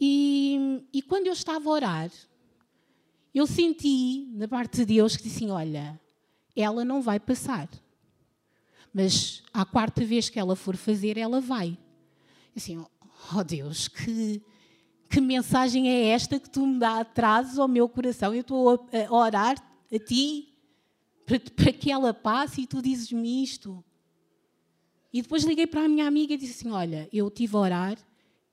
E, 0.00 0.82
e 0.92 1.02
quando 1.02 1.26
eu 1.26 1.32
estava 1.32 1.68
a 1.68 1.72
orar, 1.72 2.10
eu 3.34 3.46
senti 3.46 4.26
da 4.34 4.46
parte 4.46 4.78
de 4.78 4.86
Deus 4.86 5.16
que 5.16 5.22
disse 5.22 5.44
assim: 5.44 5.50
Olha, 5.50 6.00
ela 6.54 6.84
não 6.84 7.02
vai 7.02 7.18
passar. 7.18 7.68
Mas 8.92 9.42
à 9.52 9.64
quarta 9.64 10.04
vez 10.04 10.28
que 10.28 10.38
ela 10.38 10.54
for 10.54 10.76
fazer, 10.76 11.18
ela 11.18 11.40
vai. 11.40 11.76
Assim, 12.56 12.84
oh 13.34 13.44
Deus, 13.44 13.88
que, 13.88 14.42
que 15.08 15.20
mensagem 15.20 15.88
é 15.88 16.08
esta 16.08 16.38
que 16.38 16.50
tu 16.50 16.66
me 16.66 16.78
dá, 16.78 17.04
trazes 17.04 17.58
ao 17.58 17.68
meu 17.68 17.88
coração? 17.88 18.34
Eu 18.34 18.40
estou 18.40 18.70
a, 18.70 19.14
orar 19.14 19.56
a 19.92 19.98
ti 19.98 20.48
para, 21.24 21.38
para 21.40 21.72
que 21.72 21.90
ela 21.90 22.12
passe 22.12 22.62
e 22.62 22.66
tu 22.66 22.82
dizes-me 22.82 23.42
isto. 23.42 23.82
E 25.12 25.22
depois 25.22 25.44
liguei 25.44 25.66
para 25.66 25.84
a 25.84 25.88
minha 25.88 26.06
amiga 26.06 26.34
e 26.34 26.36
disse 26.36 26.66
assim: 26.66 26.74
Olha, 26.74 27.08
eu 27.12 27.28
estive 27.28 27.56
a 27.56 27.60
orar 27.60 27.98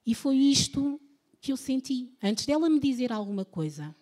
e 0.05 0.13
foi 0.13 0.35
isto 0.37 0.99
que 1.39 1.51
eu 1.51 1.57
senti, 1.57 2.13
antes 2.21 2.45
dela 2.45 2.69
me 2.69 2.79
dizer 2.79 3.11
alguma 3.11 3.43
coisa. 3.43 3.95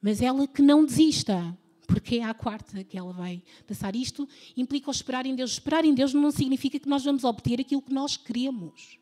Mas 0.00 0.20
ela 0.20 0.48
que 0.48 0.60
não 0.60 0.84
desista, 0.84 1.56
porque 1.86 2.16
é 2.16 2.24
a 2.24 2.34
quarta 2.34 2.82
que 2.82 2.98
ela 2.98 3.12
vai 3.12 3.42
passar. 3.66 3.94
Isto 3.94 4.28
implica 4.56 4.88
o 4.88 4.90
esperar 4.90 5.24
em 5.24 5.36
Deus. 5.36 5.52
Esperar 5.52 5.84
em 5.84 5.94
Deus 5.94 6.12
não 6.12 6.32
significa 6.32 6.80
que 6.80 6.88
nós 6.88 7.04
vamos 7.04 7.22
obter 7.22 7.60
aquilo 7.60 7.80
que 7.80 7.92
nós 7.94 8.16
queremos. 8.16 8.98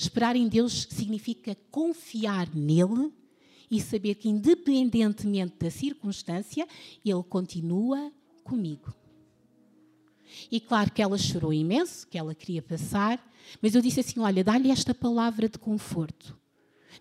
Esperar 0.00 0.34
em 0.34 0.48
Deus 0.48 0.88
significa 0.88 1.54
confiar 1.70 2.48
nele 2.54 3.12
e 3.70 3.78
saber 3.82 4.14
que, 4.14 4.30
independentemente 4.30 5.56
da 5.58 5.70
circunstância, 5.70 6.66
Ele 7.04 7.22
continua 7.22 8.10
comigo. 8.42 8.94
E 10.50 10.58
claro 10.58 10.90
que 10.90 11.02
ela 11.02 11.18
chorou 11.18 11.52
imenso, 11.52 12.06
que 12.08 12.16
ela 12.16 12.34
queria 12.34 12.62
passar, 12.62 13.22
mas 13.60 13.74
eu 13.74 13.82
disse 13.82 14.00
assim: 14.00 14.20
Olha, 14.20 14.42
dá-lhe 14.42 14.70
esta 14.70 14.94
palavra 14.94 15.50
de 15.50 15.58
conforto. 15.58 16.34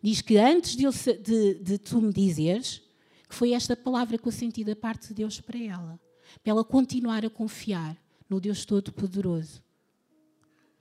Diz 0.03 0.21
que 0.21 0.35
antes 0.35 0.75
de, 0.75 0.83
eu, 0.83 0.91
de, 0.91 1.53
de 1.53 1.77
tu 1.77 2.01
me 2.01 2.11
dizeres, 2.11 2.81
que 3.29 3.33
foi 3.33 3.53
esta 3.53 3.77
palavra 3.77 4.17
que 4.17 4.27
eu 4.27 4.31
senti 4.33 4.61
da 4.61 4.75
parte 4.75 5.07
de 5.07 5.13
Deus 5.13 5.39
para 5.39 5.57
ela, 5.57 5.97
para 6.43 6.51
ela 6.51 6.65
continuar 6.65 7.23
a 7.23 7.29
confiar 7.29 7.95
no 8.29 8.41
Deus 8.41 8.65
Todo-Poderoso. 8.65 9.63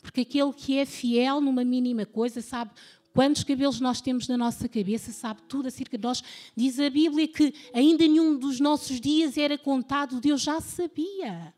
Porque 0.09 0.23
aquele 0.23 0.55
que 0.55 0.79
é 0.79 0.87
fiel 0.87 1.39
numa 1.39 1.63
mínima 1.63 2.07
coisa 2.07 2.41
sabe 2.41 2.71
quantos 3.13 3.45
cabelos 3.45 3.79
nós 3.79 4.01
temos 4.01 4.27
na 4.27 4.39
nossa 4.39 4.67
cabeça, 4.67 5.13
sabe 5.13 5.43
tudo 5.47 5.69
acerca 5.69 5.99
de 5.99 6.03
nós. 6.03 6.25
Diz 6.57 6.81
a 6.81 6.89
Bíblia 6.89 7.29
que 7.29 7.53
ainda 7.75 8.09
nenhum 8.09 8.39
dos 8.39 8.59
nossos 8.59 9.03
dias 9.03 9.37
era 9.37 9.59
contado, 9.59 10.19
Deus 10.19 10.41
já 10.41 10.63
sabia. 10.63 11.55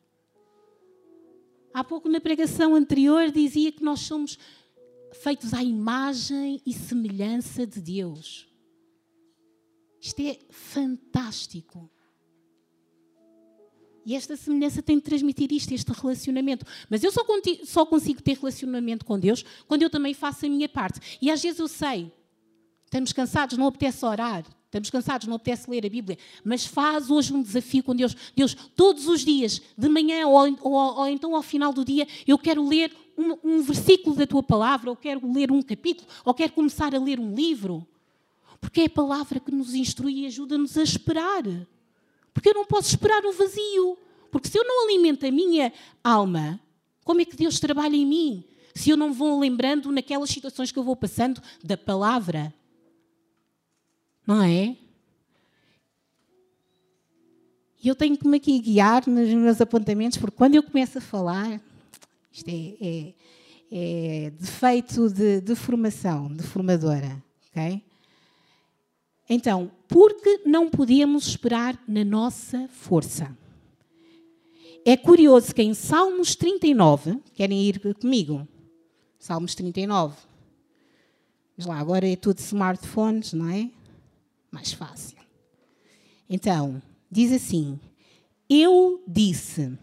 Há 1.72 1.84
pouco 1.84 2.08
na 2.08 2.20
pregação 2.20 2.74
anterior 2.74 3.30
dizia 3.30 3.70
que 3.70 3.84
nós 3.84 4.00
somos 4.00 4.36
feitos 5.12 5.54
à 5.54 5.62
imagem 5.62 6.60
e 6.66 6.72
semelhança 6.72 7.64
de 7.64 7.80
Deus. 7.80 8.48
Isto 10.00 10.22
é 10.22 10.40
fantástico. 10.50 11.88
E 14.10 14.16
esta 14.16 14.36
semelhança 14.36 14.82
tem 14.82 14.96
de 14.96 15.04
transmitir 15.04 15.52
isto, 15.52 15.72
este 15.72 15.92
relacionamento. 15.92 16.66
Mas 16.88 17.04
eu 17.04 17.12
só, 17.12 17.24
só, 17.62 17.86
consigo 17.86 18.20
ter 18.20 18.36
relacionamento 18.36 19.04
com 19.04 19.16
Deus 19.16 19.44
quando 19.68 19.82
eu 19.82 19.88
também 19.88 20.12
faço 20.14 20.46
a 20.46 20.48
minha 20.48 20.68
parte. 20.68 21.18
E 21.22 21.30
às 21.30 21.40
vezes 21.40 21.60
eu 21.60 21.68
sei, 21.68 22.10
estamos 22.84 23.12
cansados, 23.12 23.56
não 23.56 23.68
apetece 23.68 24.04
orar, 24.04 24.44
estamos 24.64 24.90
cansados, 24.90 25.28
não 25.28 25.36
apetece 25.36 25.70
ler 25.70 25.86
a 25.86 25.88
Bíblia, 25.88 26.18
mas 26.42 26.66
faz 26.66 27.08
hoje 27.08 27.32
um 27.32 27.40
desafio 27.40 27.84
com 27.84 27.94
Deus. 27.94 28.16
Deus, 28.34 28.52
todos 28.74 29.06
os 29.06 29.24
dias, 29.24 29.62
de 29.78 29.88
manhã 29.88 30.26
ou, 30.26 30.58
ou, 30.60 30.72
ou 30.72 31.06
então 31.06 31.36
ao 31.36 31.42
final 31.42 31.72
do 31.72 31.84
dia, 31.84 32.04
eu 32.26 32.36
quero 32.36 32.66
ler 32.66 32.92
um, 33.16 33.58
um 33.58 33.62
versículo 33.62 34.16
da 34.16 34.26
tua 34.26 34.42
palavra, 34.42 34.90
ou 34.90 34.96
quero 34.96 35.32
ler 35.32 35.52
um 35.52 35.62
capítulo, 35.62 36.08
ou 36.24 36.34
quero 36.34 36.52
começar 36.52 36.92
a 36.96 36.98
ler 36.98 37.20
um 37.20 37.32
livro. 37.32 37.86
Porque 38.60 38.80
é 38.80 38.86
a 38.86 38.90
palavra 38.90 39.38
que 39.38 39.52
nos 39.52 39.72
instrui 39.72 40.22
e 40.22 40.26
ajuda-nos 40.26 40.76
a 40.76 40.82
esperar. 40.82 41.44
Porque 42.32 42.48
eu 42.48 42.54
não 42.54 42.64
posso 42.64 42.88
esperar 42.88 43.24
o 43.24 43.32
vazio. 43.32 43.98
Porque 44.30 44.48
se 44.48 44.58
eu 44.58 44.64
não 44.64 44.84
alimento 44.84 45.26
a 45.26 45.30
minha 45.30 45.72
alma, 46.02 46.60
como 47.04 47.20
é 47.20 47.24
que 47.24 47.36
Deus 47.36 47.58
trabalha 47.58 47.96
em 47.96 48.06
mim? 48.06 48.44
Se 48.74 48.90
eu 48.90 48.96
não 48.96 49.12
vou 49.12 49.38
lembrando 49.38 49.90
naquelas 49.90 50.30
situações 50.30 50.70
que 50.70 50.78
eu 50.78 50.84
vou 50.84 50.94
passando 50.94 51.42
da 51.62 51.76
palavra. 51.76 52.54
Não 54.26 54.42
é? 54.42 54.76
E 57.82 57.88
eu 57.88 57.94
tenho 57.94 58.16
que 58.16 58.28
me 58.28 58.36
aqui 58.36 58.58
guiar 58.58 59.08
nos 59.08 59.28
meus 59.30 59.60
apontamentos, 59.60 60.18
porque 60.18 60.36
quando 60.36 60.54
eu 60.54 60.62
começo 60.62 60.98
a 60.98 61.00
falar, 61.00 61.60
isto 62.30 62.48
é, 62.48 62.76
é, 62.80 63.14
é 63.72 64.30
defeito 64.30 65.08
de, 65.08 65.40
de 65.40 65.54
formação, 65.54 66.28
de 66.28 66.42
formadora. 66.42 67.22
ok? 67.48 67.82
Então, 69.32 69.70
porque 69.86 70.40
não 70.44 70.68
podemos 70.68 71.28
esperar 71.28 71.80
na 71.86 72.04
nossa 72.04 72.66
força? 72.66 73.38
É 74.84 74.96
curioso 74.96 75.54
que 75.54 75.62
em 75.62 75.72
Salmos 75.72 76.34
39, 76.34 77.20
querem 77.32 77.62
ir 77.62 77.78
comigo? 77.94 78.48
Salmos 79.20 79.54
39. 79.54 80.16
Mas 81.56 81.64
lá, 81.64 81.78
agora 81.78 82.08
é 82.08 82.16
tudo 82.16 82.38
smartphones, 82.38 83.32
não 83.32 83.48
é? 83.48 83.70
Mais 84.50 84.72
fácil. 84.72 85.16
Então, 86.28 86.82
diz 87.08 87.30
assim: 87.30 87.78
Eu 88.48 89.00
disse 89.06 89.78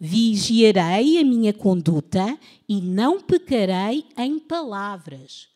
Vigiarei 0.00 1.18
a 1.18 1.24
minha 1.24 1.52
conduta 1.52 2.38
e 2.66 2.80
não 2.80 3.20
pecarei 3.20 4.06
em 4.16 4.38
palavras. 4.38 5.48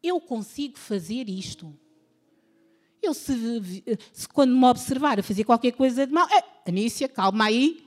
Eu 0.00 0.20
consigo 0.20 0.78
fazer 0.78 1.28
isto. 1.28 1.74
Eu, 3.02 3.14
se, 3.14 3.82
se 4.12 4.28
quando 4.28 4.56
me 4.56 4.64
observar 4.64 5.20
a 5.20 5.22
fazer 5.22 5.44
qualquer 5.44 5.72
coisa 5.72 6.06
de 6.06 6.12
mal, 6.12 6.26
é, 6.30 6.42
Anícia, 6.68 7.08
calma 7.08 7.44
aí. 7.44 7.84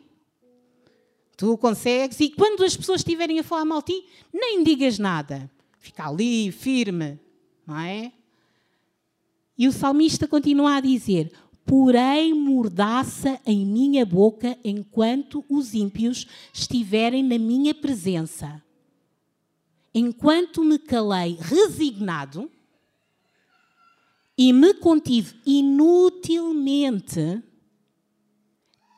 Tu 1.36 1.58
consegues. 1.58 2.20
E 2.20 2.30
quando 2.30 2.63
as 2.63 2.75
pessoas 2.75 3.01
estiverem 3.01 3.39
a 3.39 3.44
falar 3.44 3.66
mal 3.66 3.82
de 3.82 3.94
ti, 3.94 4.06
nem 4.34 4.63
digas 4.63 4.98
nada. 4.98 5.50
Fica 5.78 6.08
ali, 6.08 6.51
firme. 6.51 7.20
Não 7.66 7.78
é? 7.78 8.12
E 9.58 9.68
o 9.68 9.72
salmista 9.72 10.28
continua 10.28 10.75
a 10.75 10.82
dizer: 10.82 11.32
porém 11.66 12.34
mordaça 12.34 13.39
em 13.46 13.66
minha 13.66 14.06
boca 14.06 14.58
enquanto 14.63 15.44
os 15.50 15.74
ímpios 15.74 16.25
estiverem 16.54 17.22
na 17.22 17.38
minha 17.38 17.75
presença. 17.75 18.63
Enquanto 19.94 20.63
me 20.63 20.80
calei 20.80 21.38
resignado 21.39 22.50
e 24.39 24.53
me 24.53 24.74
contive 24.74 25.36
inutilmente, 25.46 27.43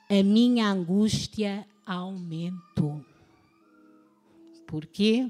a 0.08 0.24
minha 0.24 0.70
angústia 0.70 1.68
aumentou. 1.86 3.04
Por 4.68 4.86
quê? 4.86 5.30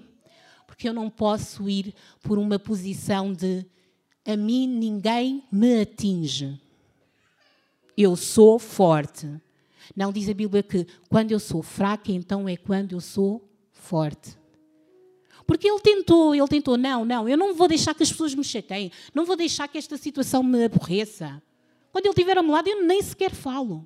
Porque 0.67 0.89
eu 0.89 0.93
não 0.93 1.09
posso 1.09 1.69
ir 1.69 1.95
por 2.21 2.37
uma 2.37 2.59
posição 2.59 3.31
de 3.31 3.65
a 4.25 4.35
mim 4.35 4.67
ninguém 4.67 5.43
me 5.51 5.81
atinge 5.81 6.59
eu 8.03 8.15
sou 8.15 8.57
forte. 8.59 9.29
Não 9.95 10.11
diz 10.11 10.29
a 10.29 10.33
Bíblia 10.33 10.63
que 10.63 10.85
quando 11.09 11.31
eu 11.31 11.39
sou 11.39 11.61
fraca, 11.61 12.11
então 12.11 12.47
é 12.47 12.55
quando 12.55 12.93
eu 12.93 13.01
sou 13.01 13.47
forte. 13.71 14.37
Porque 15.51 15.70
ele 15.70 15.81
tentou, 15.81 16.34
ele 16.34 16.48
tentou, 16.48 16.77
não, 16.77 17.03
não, 17.03 17.27
eu 17.27 17.38
não 17.38 17.53
vou 17.53 17.67
deixar 17.67 17.93
que 17.93 18.01
as 18.01 18.10
pessoas 18.10 18.34
me 18.34 18.41
chateiem, 18.41 18.89
não 19.13 19.25
vou 19.25 19.36
deixar 19.36 19.67
que 19.67 19.77
esta 19.77 19.98
situação 19.98 20.41
me 20.41 20.63
aborreça. 20.63 21.43
Quando 21.91 22.05
ele 22.05 22.13
estiver 22.13 22.38
ao 22.38 22.43
meu 22.43 22.53
lado, 22.53 22.70
eu 22.70 22.81
nem 22.86 23.01
sequer 23.01 23.31
falo. 23.31 23.86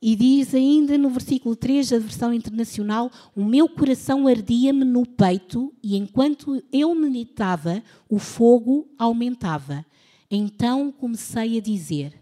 E 0.00 0.14
diz 0.14 0.54
ainda 0.54 0.96
no 0.96 1.10
versículo 1.10 1.56
3 1.56 1.90
da 1.90 1.98
versão 1.98 2.32
internacional: 2.32 3.10
O 3.34 3.44
meu 3.44 3.68
coração 3.68 4.28
ardia-me 4.28 4.84
no 4.84 5.04
peito, 5.04 5.74
e 5.82 5.96
enquanto 5.96 6.62
eu 6.72 6.94
meditava, 6.94 7.82
o 8.08 8.20
fogo 8.20 8.88
aumentava. 8.96 9.84
Então 10.30 10.92
comecei 10.92 11.58
a 11.58 11.60
dizer: 11.60 12.19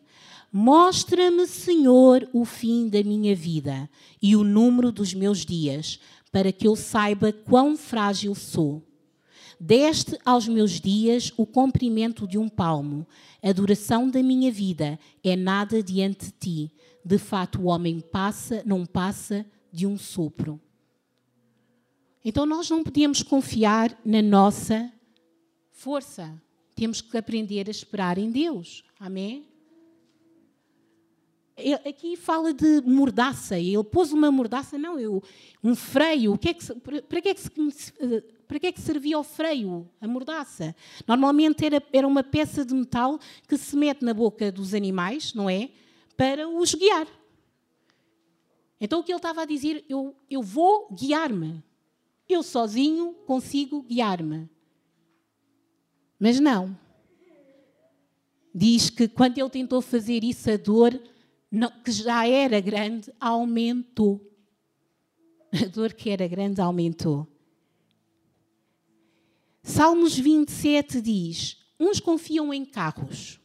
Mostra-me, 0.52 1.47
Senhor, 1.47 2.28
o 2.33 2.45
fim 2.45 2.88
da 2.88 3.02
minha 3.02 3.37
vida 3.37 3.88
e 4.21 4.35
o 4.35 4.43
número 4.43 4.90
dos 4.90 5.12
meus 5.12 5.45
dias, 5.45 6.00
para 6.33 6.50
que 6.50 6.67
eu 6.67 6.75
saiba 6.75 7.33
quão 7.33 7.76
frágil 7.76 8.35
sou. 8.35 8.83
Deste 9.61 10.19
aos 10.25 10.47
meus 10.47 10.81
dias 10.81 11.33
o 11.37 11.45
comprimento 11.45 12.26
de 12.26 12.38
um 12.38 12.49
palmo. 12.49 13.07
A 13.43 13.52
duração 13.52 14.09
da 14.09 14.23
minha 14.23 14.52
vida 14.52 14.99
é 15.23 15.35
nada 15.35 15.83
diante 15.83 16.26
de 16.26 16.33
ti. 16.33 16.73
De 17.05 17.19
fato, 17.19 17.61
o 17.61 17.64
homem 17.67 18.00
passa, 18.00 18.62
não 18.64 18.87
passa 18.87 19.45
de 19.73 19.87
um 19.87 19.99
sopro. 19.99 20.61
Então 22.25 22.47
nós 22.47 22.71
não 22.71 22.85
podemos 22.85 23.23
confiar 23.23 23.99
na 24.05 24.23
nossa 24.23 24.93
força. 25.73 26.40
Temos 26.75 27.00
que 27.00 27.17
aprender 27.17 27.67
a 27.67 27.71
esperar 27.71 28.17
em 28.19 28.31
Deus. 28.31 28.85
Amém? 28.99 29.47
Aqui 31.88 32.16
fala 32.16 32.54
de 32.54 32.80
mordaça. 32.82 33.58
Ele 33.58 33.82
pôs 33.82 34.12
uma 34.12 34.30
mordaça, 34.30 34.78
não, 34.78 34.98
eu, 34.98 35.22
um 35.62 35.74
freio. 35.74 36.34
O 36.34 36.38
que 36.38 36.50
é 36.50 36.54
que, 36.54 36.64
para, 36.74 37.20
que 37.20 37.28
é 37.28 37.34
que 37.34 37.40
se, 37.40 37.50
para 38.46 38.58
que 38.58 38.66
é 38.68 38.72
que 38.72 38.80
servia 38.80 39.18
o 39.18 39.24
freio, 39.24 39.88
a 40.00 40.06
mordaça? 40.06 40.74
Normalmente 41.06 41.64
era, 41.64 41.82
era 41.92 42.06
uma 42.06 42.22
peça 42.22 42.64
de 42.64 42.74
metal 42.74 43.18
que 43.46 43.58
se 43.58 43.76
mete 43.76 44.04
na 44.04 44.14
boca 44.14 44.52
dos 44.52 44.72
animais, 44.72 45.34
não 45.34 45.50
é? 45.50 45.70
Para 46.16 46.48
os 46.48 46.74
guiar. 46.74 47.06
Então 48.80 49.00
o 49.00 49.02
que 49.04 49.12
ele 49.12 49.18
estava 49.18 49.42
a 49.42 49.44
dizer, 49.44 49.84
eu, 49.88 50.14
eu 50.30 50.42
vou 50.42 50.88
guiar-me. 50.92 51.62
Eu 52.28 52.42
sozinho 52.42 53.14
consigo 53.26 53.82
guiar-me. 53.82 54.48
Mas 56.18 56.38
não. 56.38 56.76
Diz 58.54 58.90
que 58.90 59.08
quando 59.08 59.38
ele 59.38 59.50
tentou 59.50 59.80
fazer 59.80 60.24
isso, 60.24 60.50
a 60.50 60.56
dor, 60.56 61.00
que 61.85 61.90
já 61.90 62.26
era 62.26 62.61
grande, 62.61 63.12
aumentou. 63.21 64.25
A 65.52 65.67
dor 65.67 65.95
que 65.95 66.11
era 66.11 66.28
grande 66.28 66.61
aumentou. 66.61 67.26
Salmos 69.62 70.19
27 70.19 71.00
diz: 71.00 71.57
Uns 71.78 72.00
confiam 72.00 72.52
em 72.52 72.64
carros 72.64 73.40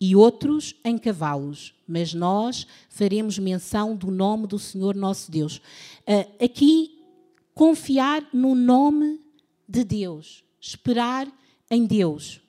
e 0.00 0.14
outros 0.14 0.74
em 0.84 0.96
cavalos, 0.96 1.74
mas 1.86 2.14
nós 2.14 2.66
faremos 2.88 3.38
menção 3.38 3.96
do 3.96 4.10
nome 4.10 4.46
do 4.46 4.58
Senhor 4.58 4.94
nosso 4.94 5.30
Deus. 5.30 5.58
Uh, 6.06 6.44
aqui, 6.44 7.04
confiar 7.54 8.28
no 8.32 8.54
nome 8.54 9.20
de 9.68 9.82
Deus, 9.82 10.44
esperar 10.60 11.26
em 11.70 11.84
Deus. 11.84 12.40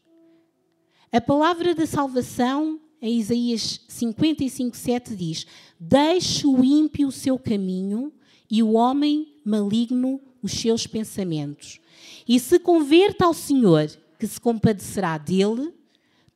A 1.11 1.19
palavra 1.19 1.73
da 1.73 1.87
salvação, 1.87 2.79
em 3.01 3.19
Isaías 3.19 3.81
55, 3.87 4.75
7, 4.75 5.15
diz: 5.15 5.45
Deixe 5.79 6.45
o 6.45 6.63
ímpio 6.63 7.07
o 7.07 7.11
seu 7.11 7.37
caminho 7.37 8.11
e 8.49 8.61
o 8.63 8.73
homem 8.73 9.35
maligno 9.45 10.21
os 10.41 10.53
seus 10.53 10.87
pensamentos. 10.87 11.79
E 12.27 12.39
se 12.39 12.59
converta 12.59 13.25
ao 13.25 13.33
Senhor, 13.33 13.87
que 14.17 14.27
se 14.27 14.39
compadecerá 14.39 15.17
dele, 15.17 15.73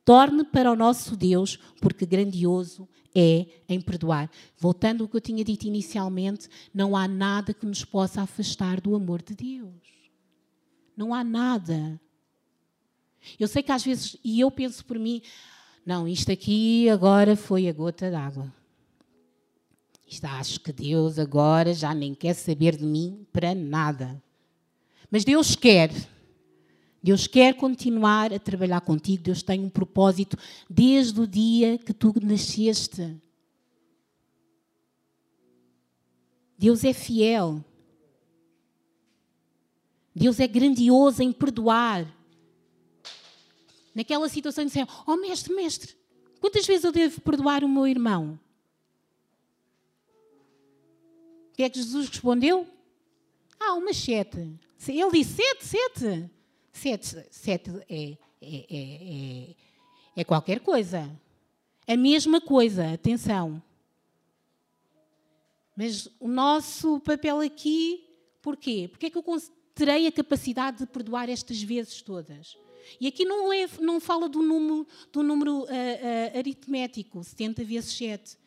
torne 0.04 0.44
para 0.44 0.70
o 0.70 0.76
nosso 0.76 1.16
Deus, 1.16 1.58
porque 1.80 2.06
grandioso 2.06 2.88
é 3.14 3.46
em 3.68 3.80
perdoar. 3.80 4.30
Voltando 4.58 5.04
ao 5.04 5.08
que 5.08 5.16
eu 5.16 5.20
tinha 5.20 5.44
dito 5.44 5.66
inicialmente, 5.66 6.48
não 6.72 6.96
há 6.96 7.06
nada 7.06 7.54
que 7.54 7.66
nos 7.66 7.84
possa 7.84 8.22
afastar 8.22 8.80
do 8.80 8.94
amor 8.94 9.22
de 9.22 9.34
Deus. 9.34 9.72
Não 10.96 11.14
há 11.14 11.22
nada. 11.22 12.00
Eu 13.38 13.48
sei 13.48 13.62
que 13.62 13.72
às 13.72 13.84
vezes, 13.84 14.16
e 14.22 14.40
eu 14.40 14.50
penso 14.50 14.84
por 14.84 14.98
mim, 14.98 15.22
não, 15.84 16.08
isto 16.08 16.32
aqui 16.32 16.88
agora 16.88 17.36
foi 17.36 17.68
a 17.68 17.72
gota 17.72 18.10
d'água. 18.10 18.50
Isto 20.06 20.24
acho 20.24 20.60
que 20.60 20.72
Deus 20.72 21.18
agora 21.18 21.74
já 21.74 21.94
nem 21.94 22.14
quer 22.14 22.34
saber 22.34 22.76
de 22.76 22.84
mim 22.84 23.26
para 23.32 23.54
nada. 23.54 24.22
Mas 25.10 25.24
Deus 25.24 25.54
quer. 25.54 25.90
Deus 27.02 27.26
quer 27.26 27.54
continuar 27.54 28.32
a 28.32 28.38
trabalhar 28.38 28.80
contigo. 28.80 29.22
Deus 29.22 29.42
tem 29.42 29.60
um 29.60 29.68
propósito 29.68 30.38
desde 30.70 31.20
o 31.20 31.26
dia 31.26 31.76
que 31.76 31.92
tu 31.92 32.14
nasceste. 32.22 33.14
Deus 36.56 36.82
é 36.82 36.94
fiel. 36.94 37.62
Deus 40.14 40.40
é 40.40 40.46
grandioso 40.46 41.22
em 41.22 41.30
perdoar 41.30 42.06
naquela 43.94 44.28
situação, 44.28 44.64
disseram: 44.64 44.88
Oh, 45.06 45.16
mestre, 45.16 45.54
mestre, 45.54 45.96
quantas 46.40 46.66
vezes 46.66 46.84
eu 46.84 46.92
devo 46.92 47.20
perdoar 47.20 47.62
o 47.62 47.68
meu 47.68 47.86
irmão? 47.86 48.38
O 51.52 51.56
que 51.56 51.62
é 51.62 51.70
que 51.70 51.78
Jesus 51.78 52.08
respondeu? 52.08 52.66
Ah, 53.60 53.74
umas 53.74 53.96
sete. 53.96 54.58
Ele 54.88 55.10
disse: 55.12 55.34
Sete, 55.34 55.64
sete. 55.64 56.30
Sete, 56.72 57.26
sete 57.30 57.70
é, 57.88 58.18
é, 58.42 58.66
é, 58.68 59.54
é, 60.16 60.24
qualquer 60.24 60.58
coisa. 60.58 61.08
A 61.86 61.96
mesma 61.96 62.40
coisa, 62.40 62.92
atenção. 62.92 63.62
Mas 65.76 66.08
o 66.18 66.26
nosso 66.26 66.98
papel 67.00 67.40
aqui, 67.40 68.04
porquê? 68.42 68.88
Porque 68.90 69.06
é 69.06 69.10
que 69.10 69.16
eu 69.16 69.24
terei 69.74 70.06
a 70.06 70.12
capacidade 70.12 70.78
de 70.78 70.86
perdoar 70.86 71.28
estas 71.28 71.62
vezes 71.62 72.02
todas? 72.02 72.56
E 73.00 73.06
aqui 73.06 73.24
não, 73.24 73.52
é, 73.52 73.68
não 73.80 74.00
fala 74.00 74.28
do 74.28 74.42
número, 74.42 74.86
do 75.12 75.22
número 75.22 75.60
uh, 75.60 75.64
uh, 75.64 76.38
aritmético, 76.38 77.22
70 77.22 77.64
vezes 77.64 77.92
7. 77.92 78.38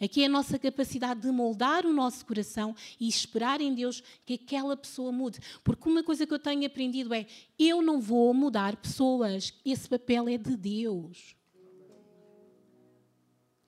Aqui 0.00 0.22
é 0.22 0.26
a 0.26 0.28
nossa 0.28 0.58
capacidade 0.58 1.20
de 1.20 1.30
moldar 1.30 1.86
o 1.86 1.92
nosso 1.92 2.24
coração 2.26 2.74
e 3.00 3.08
esperar 3.08 3.60
em 3.60 3.74
Deus 3.74 4.02
que 4.26 4.34
aquela 4.34 4.76
pessoa 4.76 5.10
mude. 5.10 5.40
Porque 5.64 5.88
uma 5.88 6.02
coisa 6.02 6.26
que 6.26 6.34
eu 6.34 6.38
tenho 6.38 6.66
aprendido 6.66 7.14
é: 7.14 7.26
eu 7.58 7.80
não 7.80 8.00
vou 8.00 8.34
mudar 8.34 8.76
pessoas, 8.76 9.54
esse 9.64 9.88
papel 9.88 10.28
é 10.28 10.36
de 10.36 10.56
Deus. 10.56 11.34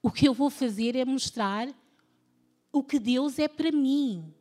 O 0.02 0.10
que 0.10 0.28
eu 0.28 0.34
vou 0.34 0.50
fazer 0.50 0.94
é 0.96 1.04
mostrar 1.04 1.68
o 2.72 2.82
que 2.82 2.98
Deus 2.98 3.38
é 3.38 3.48
para 3.48 3.72
mim. 3.72 4.32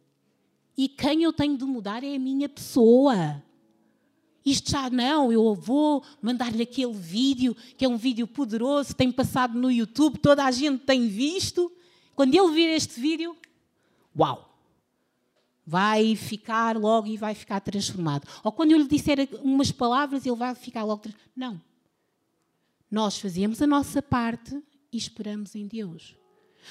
E 0.78 0.88
quem 0.88 1.24
eu 1.24 1.34
tenho 1.34 1.58
de 1.58 1.66
mudar 1.66 2.04
é 2.04 2.16
a 2.16 2.20
minha 2.20 2.48
pessoa. 2.48 3.44
Isto 4.48 4.72
já 4.72 4.90
não, 4.90 5.30
eu 5.30 5.54
vou 5.54 6.02
mandar-lhe 6.22 6.64
aquele 6.64 6.94
vídeo, 6.94 7.54
que 7.78 7.84
é 7.84 7.88
um 7.90 7.98
vídeo 7.98 8.26
poderoso, 8.26 8.96
tem 8.96 9.12
passado 9.12 9.60
no 9.60 9.70
YouTube, 9.70 10.20
toda 10.20 10.46
a 10.46 10.52
gente 10.52 10.86
tem 10.86 11.06
visto. 11.10 11.70
Quando 12.16 12.34
ele 12.34 12.54
vir 12.54 12.70
este 12.70 12.98
vídeo, 12.98 13.36
uau! 14.18 14.58
Vai 15.66 16.16
ficar 16.16 16.78
logo 16.78 17.08
e 17.08 17.18
vai 17.18 17.36
ficar 17.36 17.60
transformado. 17.60 18.26
Ou 18.42 18.50
quando 18.54 18.72
eu 18.72 18.78
lhe 18.78 18.88
disser 18.88 19.28
umas 19.44 19.70
palavras, 19.70 20.26
ele 20.26 20.38
vai 20.38 20.56
ficar 20.56 20.86
logo. 20.86 21.04
Não. 21.36 21.62
Nós 22.90 23.20
fazemos 23.20 23.62
a 23.62 23.68
nossa 23.68 24.02
parte 24.02 24.64
e 24.94 24.96
esperamos 24.96 25.56
em 25.56 25.68
Deus. 25.68 26.16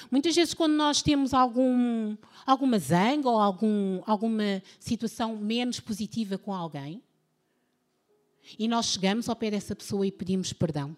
Muitas 0.09 0.35
vezes, 0.35 0.55
quando 0.55 0.73
nós 0.73 1.03
temos 1.03 1.31
algum, 1.31 2.17
alguma 2.43 2.79
zanga 2.79 3.29
ou 3.29 3.39
algum, 3.39 4.01
alguma 4.03 4.63
situação 4.79 5.37
menos 5.37 5.79
positiva 5.79 6.39
com 6.39 6.51
alguém, 6.51 7.03
e 8.57 8.67
nós 8.67 8.85
chegamos 8.87 9.27
ao 9.27 9.35
pé 9.35 9.51
dessa 9.51 9.75
pessoa 9.75 10.05
e 10.05 10.11
pedimos 10.11 10.53
perdão. 10.53 10.95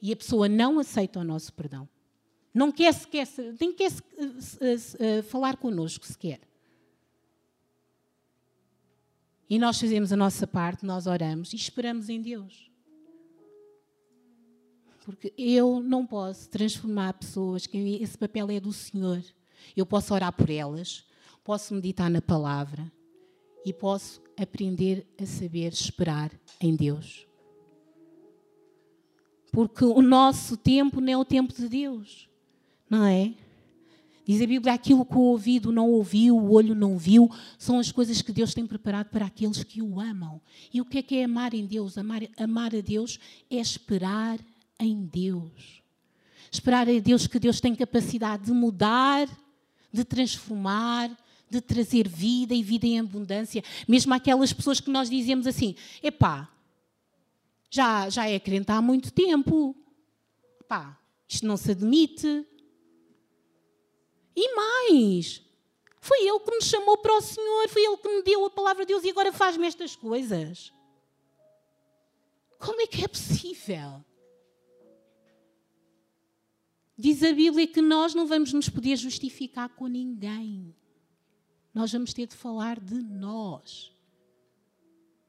E 0.00 0.12
a 0.12 0.16
pessoa 0.16 0.48
não 0.48 0.78
aceita 0.78 1.20
o 1.20 1.24
nosso 1.24 1.52
perdão. 1.52 1.88
Não 2.52 2.70
quer 2.70 2.92
sequer, 2.92 3.26
nem 3.58 3.72
quer 3.72 3.90
uh, 3.90 3.94
uh, 3.94 5.22
falar 5.22 5.56
connosco 5.56 6.06
sequer. 6.06 6.40
E 9.48 9.58
nós 9.58 9.80
fazemos 9.80 10.12
a 10.12 10.16
nossa 10.16 10.46
parte, 10.46 10.84
nós 10.84 11.06
oramos 11.06 11.52
e 11.52 11.56
esperamos 11.56 12.08
em 12.08 12.20
Deus. 12.20 12.70
Porque 15.04 15.32
eu 15.36 15.80
não 15.80 16.06
posso 16.06 16.48
transformar 16.48 17.14
pessoas, 17.14 17.66
que 17.66 17.78
esse 18.02 18.16
papel 18.16 18.50
é 18.50 18.60
do 18.60 18.72
Senhor. 18.72 19.22
Eu 19.76 19.86
posso 19.86 20.14
orar 20.14 20.32
por 20.32 20.48
elas, 20.48 21.04
posso 21.42 21.74
meditar 21.74 22.10
na 22.10 22.22
palavra 22.22 22.90
e 23.64 23.72
posso 23.72 24.20
aprender 24.38 25.06
a 25.20 25.26
saber 25.26 25.72
esperar 25.72 26.30
em 26.60 26.74
Deus. 26.74 27.26
Porque 29.52 29.84
o 29.84 30.00
nosso 30.00 30.56
tempo 30.56 31.00
não 31.00 31.12
é 31.12 31.16
o 31.16 31.24
tempo 31.24 31.52
de 31.52 31.68
Deus, 31.68 32.28
não 32.88 33.04
é? 33.04 33.34
Diz 34.24 34.40
a 34.40 34.46
Bíblia: 34.46 34.72
aquilo 34.72 35.04
que 35.04 35.16
o 35.16 35.20
ouvido 35.20 35.72
não 35.72 35.90
ouviu, 35.90 36.36
o 36.36 36.52
olho 36.52 36.74
não 36.74 36.96
viu, 36.96 37.30
são 37.58 37.78
as 37.78 37.92
coisas 37.92 38.22
que 38.22 38.32
Deus 38.32 38.54
tem 38.54 38.66
preparado 38.66 39.10
para 39.10 39.26
aqueles 39.26 39.62
que 39.62 39.82
o 39.82 40.00
amam. 40.00 40.40
E 40.72 40.80
o 40.80 40.84
que 40.84 40.98
é 40.98 41.02
que 41.02 41.16
é 41.16 41.24
amar 41.24 41.54
em 41.54 41.66
Deus? 41.66 41.98
Amar, 41.98 42.22
amar 42.38 42.74
a 42.74 42.80
Deus 42.80 43.18
é 43.50 43.56
esperar 43.56 44.38
em 44.78 45.04
Deus. 45.04 45.82
Esperar 46.50 46.88
a 46.88 46.98
Deus 46.98 47.26
que 47.26 47.38
Deus 47.38 47.60
tem 47.60 47.74
capacidade 47.74 48.46
de 48.46 48.52
mudar, 48.52 49.28
de 49.92 50.04
transformar, 50.04 51.10
de 51.52 51.60
trazer 51.60 52.08
vida 52.08 52.54
e 52.54 52.62
vida 52.62 52.86
em 52.86 52.98
abundância. 52.98 53.62
Mesmo 53.86 54.14
aquelas 54.14 54.52
pessoas 54.52 54.80
que 54.80 54.90
nós 54.90 55.10
dizemos 55.10 55.46
assim: 55.46 55.76
epá, 56.02 56.48
já, 57.70 58.08
já 58.08 58.28
é 58.28 58.40
crente 58.40 58.72
há 58.72 58.80
muito 58.80 59.12
tempo. 59.12 59.76
Epá, 60.60 60.98
isto 61.28 61.46
não 61.46 61.56
se 61.56 61.70
admite. 61.72 62.46
E 64.34 64.54
mais, 64.54 65.42
foi 66.00 66.26
Ele 66.26 66.40
que 66.40 66.56
me 66.56 66.62
chamou 66.62 66.96
para 66.98 67.16
o 67.16 67.20
Senhor, 67.20 67.68
foi 67.68 67.84
Ele 67.84 67.96
que 67.98 68.08
me 68.08 68.22
deu 68.22 68.46
a 68.46 68.50
palavra 68.50 68.84
de 68.84 68.88
Deus 68.88 69.04
e 69.04 69.10
agora 69.10 69.32
faz-me 69.32 69.66
estas 69.66 69.94
coisas. 69.94 70.72
Como 72.58 72.80
é 72.80 72.86
que 72.86 73.04
é 73.04 73.08
possível? 73.08 74.02
Diz 76.96 77.22
a 77.22 77.32
Bíblia 77.32 77.66
que 77.66 77.82
nós 77.82 78.14
não 78.14 78.26
vamos 78.26 78.52
nos 78.52 78.68
poder 78.68 78.96
justificar 78.96 79.68
com 79.70 79.86
ninguém. 79.86 80.74
Nós 81.74 81.92
vamos 81.92 82.12
ter 82.12 82.26
de 82.26 82.34
falar 82.34 82.78
de 82.78 82.94
nós. 82.94 83.92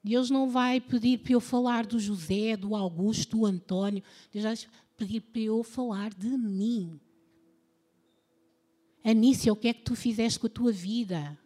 Deus 0.04 0.30
não 0.30 0.50
vai 0.50 0.82
pedir 0.82 1.20
para 1.20 1.34
eu 1.34 1.40
falar 1.40 1.86
do 1.86 1.98
José, 1.98 2.58
do 2.58 2.76
Augusto, 2.76 3.38
do 3.38 3.46
António. 3.46 4.04
Deus 4.32 4.44
vai 4.44 4.58
pedir 4.98 5.22
para 5.22 5.42
eu 5.42 5.64
falar 5.64 6.14
de 6.14 6.28
mim. 6.28 7.00
Anícia, 9.04 9.52
o 9.52 9.56
que 9.56 9.70
é 9.70 9.74
que 9.74 9.82
tu 9.82 9.96
fizeste 9.96 10.40
com 10.40 10.48
a 10.48 10.50
tua 10.50 10.72
vida? 10.72 11.38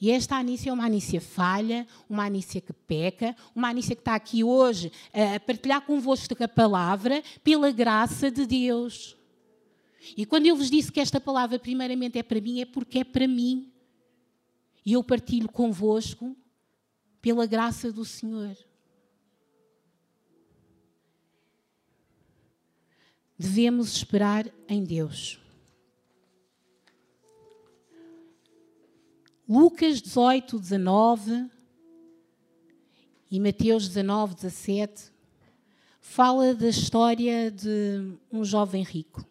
E 0.00 0.10
esta 0.10 0.36
Anícia 0.36 0.70
é 0.70 0.72
uma 0.72 0.86
Anícia 0.86 1.20
falha, 1.20 1.86
uma 2.08 2.24
Anícia 2.24 2.60
que 2.60 2.72
peca, 2.72 3.36
uma 3.54 3.68
Anícia 3.68 3.94
que 3.94 4.00
está 4.00 4.14
aqui 4.14 4.42
hoje 4.42 4.90
a 5.12 5.38
partilhar 5.40 5.80
convosco 5.82 6.42
a 6.42 6.48
palavra 6.48 7.22
pela 7.42 7.70
graça 7.70 8.30
de 8.30 8.46
Deus. 8.46 9.16
E 10.16 10.24
quando 10.26 10.46
eu 10.46 10.56
vos 10.56 10.70
disse 10.70 10.92
que 10.92 11.00
esta 11.00 11.20
palavra 11.20 11.58
primeiramente 11.58 12.18
é 12.18 12.22
para 12.22 12.40
mim, 12.40 12.60
é 12.60 12.64
porque 12.64 13.00
é 13.00 13.04
para 13.04 13.26
mim. 13.26 13.70
E 14.84 14.92
eu 14.92 15.04
partilho 15.04 15.48
convosco 15.48 16.36
pela 17.20 17.46
graça 17.46 17.92
do 17.92 18.04
Senhor. 18.04 18.56
Devemos 23.38 23.92
esperar 23.94 24.50
em 24.68 24.82
Deus. 24.82 25.40
Lucas 29.48 30.02
18, 30.02 30.58
19 30.58 31.50
e 33.30 33.40
Mateus 33.40 33.88
19, 33.88 34.34
17 34.34 35.12
fala 36.08 36.54
da 36.54 36.68
história 36.68 37.50
de 37.50 38.16
um 38.32 38.44
jovem 38.44 38.82
rico. 38.82 39.24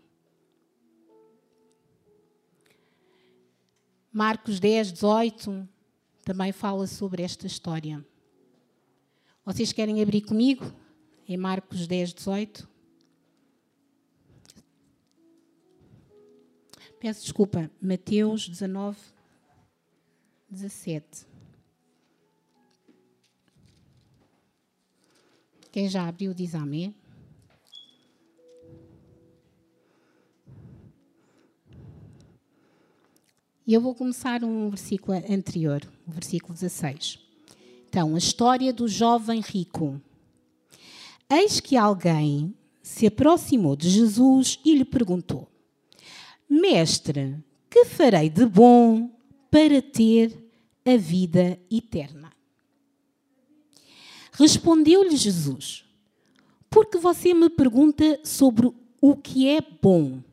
Marcos 4.12 4.60
10, 4.60 4.94
18 4.94 5.68
também 6.24 6.52
fala 6.52 6.88
sobre 6.88 7.24
esta 7.24 7.48
história. 7.48 8.06
Vocês 9.46 9.72
querem 9.72 10.02
abrir 10.02 10.22
comigo? 10.22 10.74
Em 11.28 11.38
Marcos 11.38 11.88
10, 11.88 12.14
18. 12.14 12.70
Peço 17.00 17.22
desculpa, 17.22 17.70
Mateus 17.80 18.50
19, 18.50 18.98
17. 20.50 21.26
Quem 25.72 25.88
já 25.88 26.08
abriu 26.08 26.34
diz 26.34 26.56
amém. 26.56 26.96
E 33.68 33.74
eu 33.74 33.82
vou 33.82 33.94
começar 33.94 34.46
um 34.46 34.70
versículo 34.70 35.22
anterior, 35.30 35.82
o 36.08 36.12
versículo 36.12 36.54
16. 36.54 37.20
Então, 37.90 38.16
a 38.16 38.18
história 38.18 38.72
do 38.72 38.88
jovem 38.88 39.42
rico. 39.42 40.02
Eis 41.30 41.60
que 41.60 41.76
alguém 41.76 42.56
se 42.82 43.08
aproximou 43.08 43.76
de 43.76 43.90
Jesus 43.90 44.58
e 44.64 44.74
lhe 44.74 44.86
perguntou: 44.86 45.50
Mestre, 46.50 47.44
que 47.70 47.84
farei 47.84 48.30
de 48.30 48.46
bom 48.46 49.12
para 49.52 49.82
ter 49.82 50.50
a 50.86 50.96
vida 50.96 51.60
eterna. 51.70 52.32
Respondeu-lhe 54.32 55.18
Jesus: 55.18 55.84
Porque 56.70 56.98
você 56.98 57.34
me 57.34 57.50
pergunta 57.50 58.18
sobre 58.24 58.72
o 59.02 59.14
que 59.18 59.50
é 59.50 59.60
bom? 59.60 60.24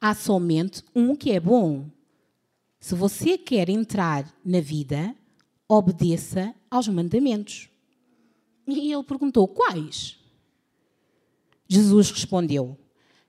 Há 0.00 0.14
somente 0.14 0.82
um 0.94 1.14
que 1.14 1.30
é 1.30 1.38
bom. 1.38 1.84
Se 2.80 2.94
você 2.94 3.38
quer 3.38 3.68
entrar 3.68 4.34
na 4.44 4.60
vida, 4.60 5.14
obedeça 5.68 6.54
aos 6.70 6.88
mandamentos. 6.88 7.68
E 8.66 8.92
ele 8.92 9.04
perguntou: 9.04 9.46
Quais? 9.46 10.18
Jesus 11.68 12.10
respondeu: 12.10 12.76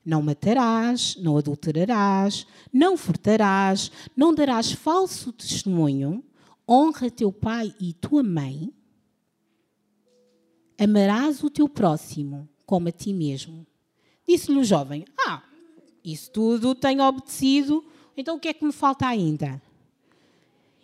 não 0.04 0.20
matarás, 0.20 1.16
não 1.16 1.36
adulterarás, 1.36 2.46
não 2.72 2.96
furtarás, 2.96 3.90
não 4.16 4.34
darás 4.34 4.72
falso 4.72 5.32
testemunho, 5.32 6.24
honra 6.68 7.10
teu 7.10 7.32
pai 7.32 7.74
e 7.80 7.92
tua 7.92 8.22
mãe, 8.22 8.72
amarás 10.78 11.44
o 11.44 11.50
teu 11.50 11.68
próximo 11.68 12.48
como 12.66 12.88
a 12.88 12.92
ti 12.92 13.12
mesmo. 13.12 13.66
Disse-lhe 14.26 14.58
o 14.58 14.64
jovem: 14.64 15.04
Ah, 15.26 15.42
isso 16.04 16.30
tudo 16.30 16.74
tenho 16.74 17.04
obedecido, 17.04 17.84
então 18.16 18.36
o 18.36 18.40
que 18.40 18.48
é 18.48 18.54
que 18.54 18.64
me 18.64 18.72
falta 18.72 19.06
ainda? 19.06 19.60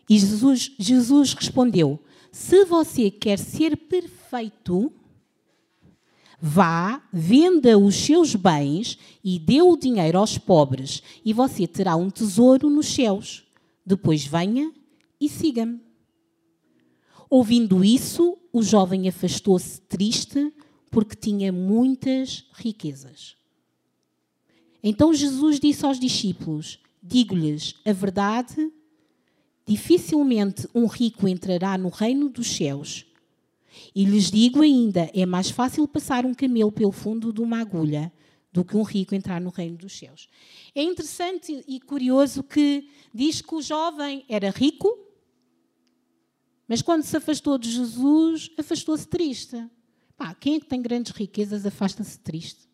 E 0.09 0.19
Jesus, 0.19 0.73
Jesus 0.79 1.35
respondeu: 1.35 2.01
Se 2.33 2.65
você 2.65 3.11
quer 3.11 3.39
ser 3.39 3.77
perfeito, 3.77 4.93
Vá, 6.41 7.03
venda 7.13 7.77
os 7.77 7.97
seus 7.97 8.37
bens 8.37 8.97
e 9.25 9.41
dê 9.41 9.61
o 9.61 9.77
dinheiro 9.77 10.19
aos 10.19 10.39
pobres, 10.39 11.03
e 11.25 11.33
você 11.33 11.67
terá 11.67 11.97
um 11.97 12.09
tesouro 12.11 12.71
nos 12.71 12.87
céus. 12.87 13.45
Depois 13.85 14.25
venha 14.25 14.73
e 15.21 15.29
siga-me. 15.29 15.81
Ouvindo 17.29 17.85
isso, 17.85 18.39
o 18.53 18.63
jovem 18.63 19.09
afastou-se 19.09 19.81
triste 19.83 20.53
porque 20.91 21.17
tinha 21.17 21.53
muitas 21.53 22.47
riquezas. 22.55 23.37
Então 24.83 25.13
Jesus 25.13 25.59
disse 25.59 25.85
aos 25.85 25.99
discípulos: 25.99 26.79
Digo-lhes 27.03 27.75
a 27.85 27.93
verdade, 27.93 28.73
dificilmente 29.67 30.69
um 30.75 30.87
rico 30.87 31.29
entrará 31.29 31.77
no 31.79 31.89
reino 31.89 32.29
dos 32.29 32.49
céus. 32.49 33.07
E 33.95 34.05
lhes 34.05 34.31
digo 34.31 34.63
ainda: 34.63 35.11
é 35.15 35.25
mais 35.25 35.51
fácil 35.51 35.87
passar 35.87 36.27
um 36.27 36.35
camelo 36.35 36.73
pelo 36.73 36.93
fundo 36.93 37.33
de 37.33 37.41
uma 37.41 37.61
agulha 37.61 38.13
do 38.53 38.65
que 38.65 38.77
um 38.77 38.83
rico 38.83 39.15
entrar 39.15 39.41
no 39.41 39.51
reino 39.51 39.77
dos 39.77 39.97
céus. 39.97 40.29
É 40.75 40.83
interessante 40.83 41.65
e 41.69 41.81
curioso 41.81 42.43
que 42.43 42.89
diz 43.15 43.41
que 43.41 43.55
o 43.55 43.63
jovem 43.63 44.25
era 44.29 44.51
rico, 44.51 44.89
mas 46.67 46.83
quando 46.83 47.03
se 47.03 47.17
afastou 47.17 47.57
de 47.59 47.71
Jesus, 47.71 48.51
afastou-se 48.59 49.07
triste. 49.07 49.69
Pá, 50.17 50.35
quem 50.35 50.57
é 50.57 50.61
que 50.61 50.67
tem 50.67 50.83
grandes 50.83 51.13
riquezas 51.13 51.65
afasta-se 51.65 52.19
triste? 52.19 52.69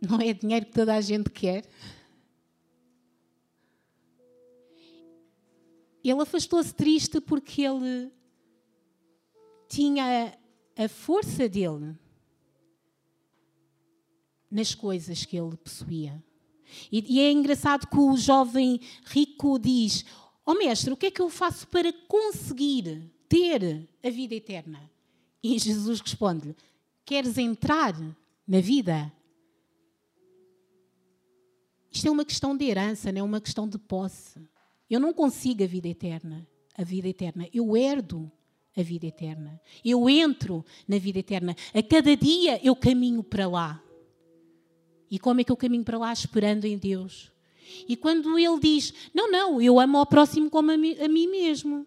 Não 0.00 0.20
é 0.20 0.32
dinheiro 0.32 0.66
que 0.66 0.72
toda 0.72 0.94
a 0.94 1.00
gente 1.00 1.30
quer? 1.30 1.64
Ele 6.10 6.20
afastou-se 6.20 6.74
triste 6.74 7.20
porque 7.20 7.62
ele 7.62 8.10
tinha 9.68 10.36
a 10.76 10.88
força 10.88 11.48
dele 11.48 11.96
nas 14.50 14.74
coisas 14.74 15.24
que 15.24 15.36
ele 15.36 15.56
possuía. 15.56 16.22
E, 16.90 17.16
e 17.16 17.20
é 17.20 17.30
engraçado 17.30 17.86
que 17.86 17.98
o 17.98 18.16
jovem 18.16 18.80
rico 19.04 19.58
diz: 19.58 20.04
Ó 20.44 20.52
oh, 20.52 20.54
mestre, 20.54 20.92
o 20.92 20.96
que 20.96 21.06
é 21.06 21.10
que 21.10 21.22
eu 21.22 21.30
faço 21.30 21.66
para 21.68 21.92
conseguir 22.06 23.10
ter 23.28 23.88
a 24.02 24.10
vida 24.10 24.34
eterna? 24.34 24.90
E 25.42 25.58
Jesus 25.58 26.00
responde-lhe: 26.00 26.56
Queres 27.04 27.38
entrar 27.38 27.94
na 28.46 28.60
vida? 28.60 29.12
Isto 31.90 32.08
é 32.08 32.10
uma 32.10 32.24
questão 32.24 32.56
de 32.56 32.64
herança, 32.64 33.12
não 33.12 33.20
é 33.20 33.22
uma 33.22 33.40
questão 33.40 33.68
de 33.68 33.78
posse. 33.78 34.40
Eu 34.92 35.00
não 35.00 35.14
consigo 35.14 35.64
a 35.64 35.66
vida 35.66 35.88
eterna. 35.88 36.46
A 36.76 36.84
vida 36.84 37.08
eterna. 37.08 37.48
Eu 37.50 37.74
herdo 37.74 38.30
a 38.76 38.82
vida 38.82 39.06
eterna. 39.06 39.58
Eu 39.82 40.06
entro 40.06 40.62
na 40.86 40.98
vida 40.98 41.18
eterna. 41.18 41.56
A 41.72 41.82
cada 41.82 42.14
dia 42.14 42.60
eu 42.62 42.76
caminho 42.76 43.22
para 43.24 43.48
lá. 43.48 43.82
E 45.10 45.18
como 45.18 45.40
é 45.40 45.44
que 45.44 45.50
eu 45.50 45.56
caminho 45.56 45.82
para 45.82 45.96
lá? 45.96 46.12
Esperando 46.12 46.66
em 46.66 46.76
Deus. 46.76 47.32
E 47.88 47.96
quando 47.96 48.38
ele 48.38 48.60
diz: 48.60 48.92
Não, 49.14 49.32
não, 49.32 49.62
eu 49.62 49.80
amo 49.80 49.96
ao 49.96 50.04
próximo 50.04 50.50
como 50.50 50.70
a 50.70 50.76
mim, 50.76 50.94
a 50.98 51.08
mim 51.08 51.26
mesmo, 51.26 51.86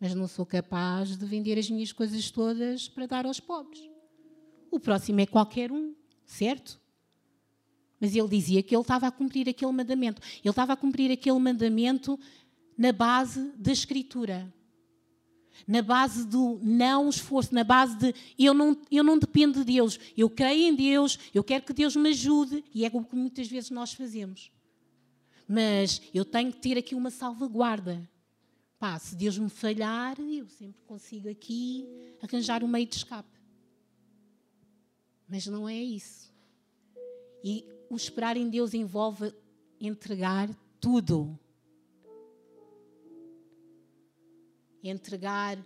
mas 0.00 0.14
não 0.14 0.26
sou 0.26 0.46
capaz 0.46 1.18
de 1.18 1.26
vender 1.26 1.58
as 1.58 1.68
minhas 1.68 1.92
coisas 1.92 2.30
todas 2.30 2.88
para 2.88 3.04
dar 3.04 3.26
aos 3.26 3.40
pobres. 3.40 3.86
O 4.70 4.80
próximo 4.80 5.20
é 5.20 5.26
qualquer 5.26 5.70
um, 5.70 5.94
certo? 6.24 6.79
Mas 8.00 8.16
ele 8.16 8.28
dizia 8.28 8.62
que 8.62 8.74
ele 8.74 8.82
estava 8.82 9.06
a 9.06 9.10
cumprir 9.10 9.48
aquele 9.48 9.72
mandamento. 9.72 10.22
Ele 10.42 10.50
estava 10.50 10.72
a 10.72 10.76
cumprir 10.76 11.12
aquele 11.12 11.38
mandamento 11.38 12.18
na 12.76 12.92
base 12.92 13.52
da 13.56 13.70
Escritura 13.70 14.52
na 15.66 15.82
base 15.82 16.26
do 16.26 16.58
não 16.62 17.08
esforço, 17.08 17.54
na 17.54 17.64
base 17.64 17.96
de 17.96 18.14
eu 18.38 18.54
não, 18.54 18.76
eu 18.90 19.04
não 19.04 19.18
dependo 19.18 19.60
de 19.60 19.64
Deus, 19.64 19.98
eu 20.16 20.28
creio 20.28 20.68
em 20.68 20.74
Deus, 20.74 21.18
eu 21.34 21.44
quero 21.44 21.64
que 21.64 21.72
Deus 21.72 21.96
me 21.96 22.10
ajude, 22.10 22.64
e 22.74 22.84
é 22.84 22.90
o 22.92 23.04
que 23.04 23.16
muitas 23.16 23.48
vezes 23.48 23.70
nós 23.70 23.92
fazemos. 23.92 24.50
Mas 25.46 26.00
eu 26.14 26.24
tenho 26.24 26.52
que 26.52 26.60
ter 26.60 26.78
aqui 26.78 26.94
uma 26.94 27.10
salvaguarda. 27.10 28.08
Pá, 28.78 28.98
se 28.98 29.14
Deus 29.14 29.36
me 29.36 29.50
falhar, 29.50 30.18
eu 30.20 30.48
sempre 30.48 30.80
consigo 30.86 31.28
aqui 31.28 31.86
arranjar 32.22 32.62
um 32.64 32.68
meio 32.68 32.86
de 32.86 32.96
escape. 32.96 33.28
Mas 35.28 35.46
não 35.46 35.68
é 35.68 35.76
isso. 35.76 36.29
E 37.42 37.64
o 37.88 37.96
esperar 37.96 38.36
em 38.36 38.48
Deus 38.48 38.74
envolve 38.74 39.34
entregar 39.80 40.48
tudo. 40.80 41.38
Entregar 44.82 45.58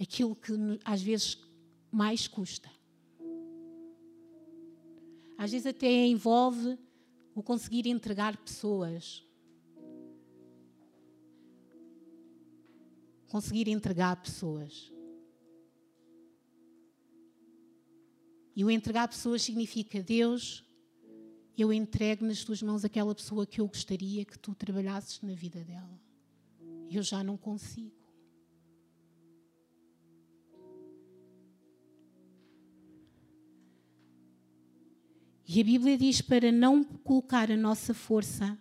aquilo 0.00 0.34
que 0.34 0.52
às 0.84 1.00
vezes 1.00 1.38
mais 1.90 2.26
custa. 2.26 2.70
Às 5.38 5.52
vezes 5.52 5.66
até 5.66 6.06
envolve 6.06 6.78
o 7.34 7.42
conseguir 7.42 7.88
entregar 7.88 8.36
pessoas. 8.36 9.26
Conseguir 13.28 13.68
entregar 13.68 14.22
pessoas. 14.22 14.92
E 18.54 18.64
o 18.64 18.70
entregar 18.70 19.08
pessoas 19.08 19.42
significa, 19.42 20.02
Deus, 20.02 20.64
eu 21.56 21.72
entrego 21.72 22.24
nas 22.24 22.44
tuas 22.44 22.62
mãos 22.62 22.84
aquela 22.84 23.14
pessoa 23.14 23.46
que 23.46 23.60
eu 23.60 23.66
gostaria 23.66 24.24
que 24.24 24.38
tu 24.38 24.54
trabalhasses 24.54 25.20
na 25.22 25.34
vida 25.34 25.62
dela. 25.64 26.00
Eu 26.90 27.02
já 27.02 27.22
não 27.24 27.36
consigo. 27.36 28.02
E 35.46 35.60
a 35.60 35.64
Bíblia 35.64 35.98
diz 35.98 36.22
para 36.22 36.50
não 36.50 36.82
colocar 36.82 37.50
a 37.50 37.56
nossa 37.56 37.92
força 37.92 38.58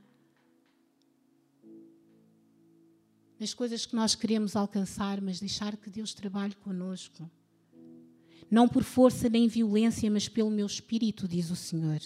nas 3.40 3.54
coisas 3.54 3.86
que 3.86 3.96
nós 3.96 4.14
queremos 4.14 4.56
alcançar, 4.56 5.22
mas 5.22 5.40
deixar 5.40 5.76
que 5.78 5.90
Deus 5.90 6.14
trabalhe 6.14 6.54
conosco. 6.56 7.30
Não 8.52 8.68
por 8.68 8.84
força 8.84 9.30
nem 9.30 9.48
violência, 9.48 10.12
mas 10.12 10.28
pelo 10.28 10.52
meu 10.52 10.66
espírito, 10.66 11.26
diz 11.26 11.50
o 11.50 11.56
Senhor. 11.56 12.02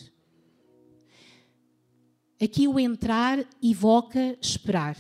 Aqui 2.40 2.68
o 2.68 2.80
entrar 2.80 3.44
evoca 3.64 4.38
esperar. 4.40 4.96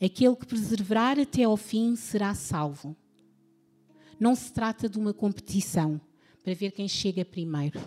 Aquele 0.00 0.36
que 0.36 0.46
perseverar 0.46 1.18
até 1.18 1.42
ao 1.42 1.56
fim 1.56 1.96
será 1.96 2.32
salvo. 2.32 2.96
Não 4.20 4.36
se 4.36 4.52
trata 4.52 4.88
de 4.88 4.96
uma 4.96 5.12
competição 5.12 6.00
para 6.44 6.54
ver 6.54 6.70
quem 6.70 6.86
chega 6.86 7.24
primeiro. 7.24 7.80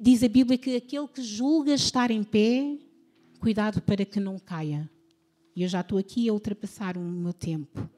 Diz 0.00 0.22
a 0.22 0.28
Bíblia 0.28 0.56
que 0.56 0.74
aquele 0.76 1.06
que 1.06 1.22
julga 1.22 1.74
estar 1.74 2.10
em 2.10 2.24
pé, 2.24 2.78
cuidado 3.38 3.82
para 3.82 4.06
que 4.06 4.18
não 4.18 4.38
caia. 4.38 4.90
E 5.54 5.62
eu 5.62 5.68
já 5.68 5.82
estou 5.82 5.98
aqui 5.98 6.28
a 6.28 6.32
ultrapassar 6.32 6.96
o 6.96 7.00
meu 7.00 7.34
tempo. 7.34 7.88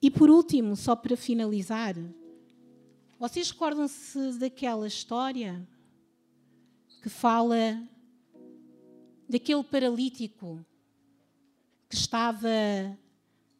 E 0.00 0.10
por 0.10 0.30
último, 0.30 0.76
só 0.76 0.94
para 0.94 1.16
finalizar, 1.16 1.94
vocês 3.18 3.50
recordam-se 3.50 4.38
daquela 4.38 4.86
história 4.86 5.66
que 7.02 7.08
fala 7.08 7.82
daquele 9.28 9.64
paralítico 9.64 10.64
que 11.88 11.96
estava 11.96 12.48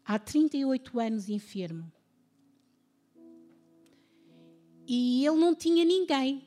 há 0.05 0.19
38 0.19 1.01
anos 1.01 1.29
enfermo? 1.29 1.91
E 4.87 5.27
ele 5.27 5.37
não 5.37 5.55
tinha 5.55 5.85
ninguém, 5.85 6.43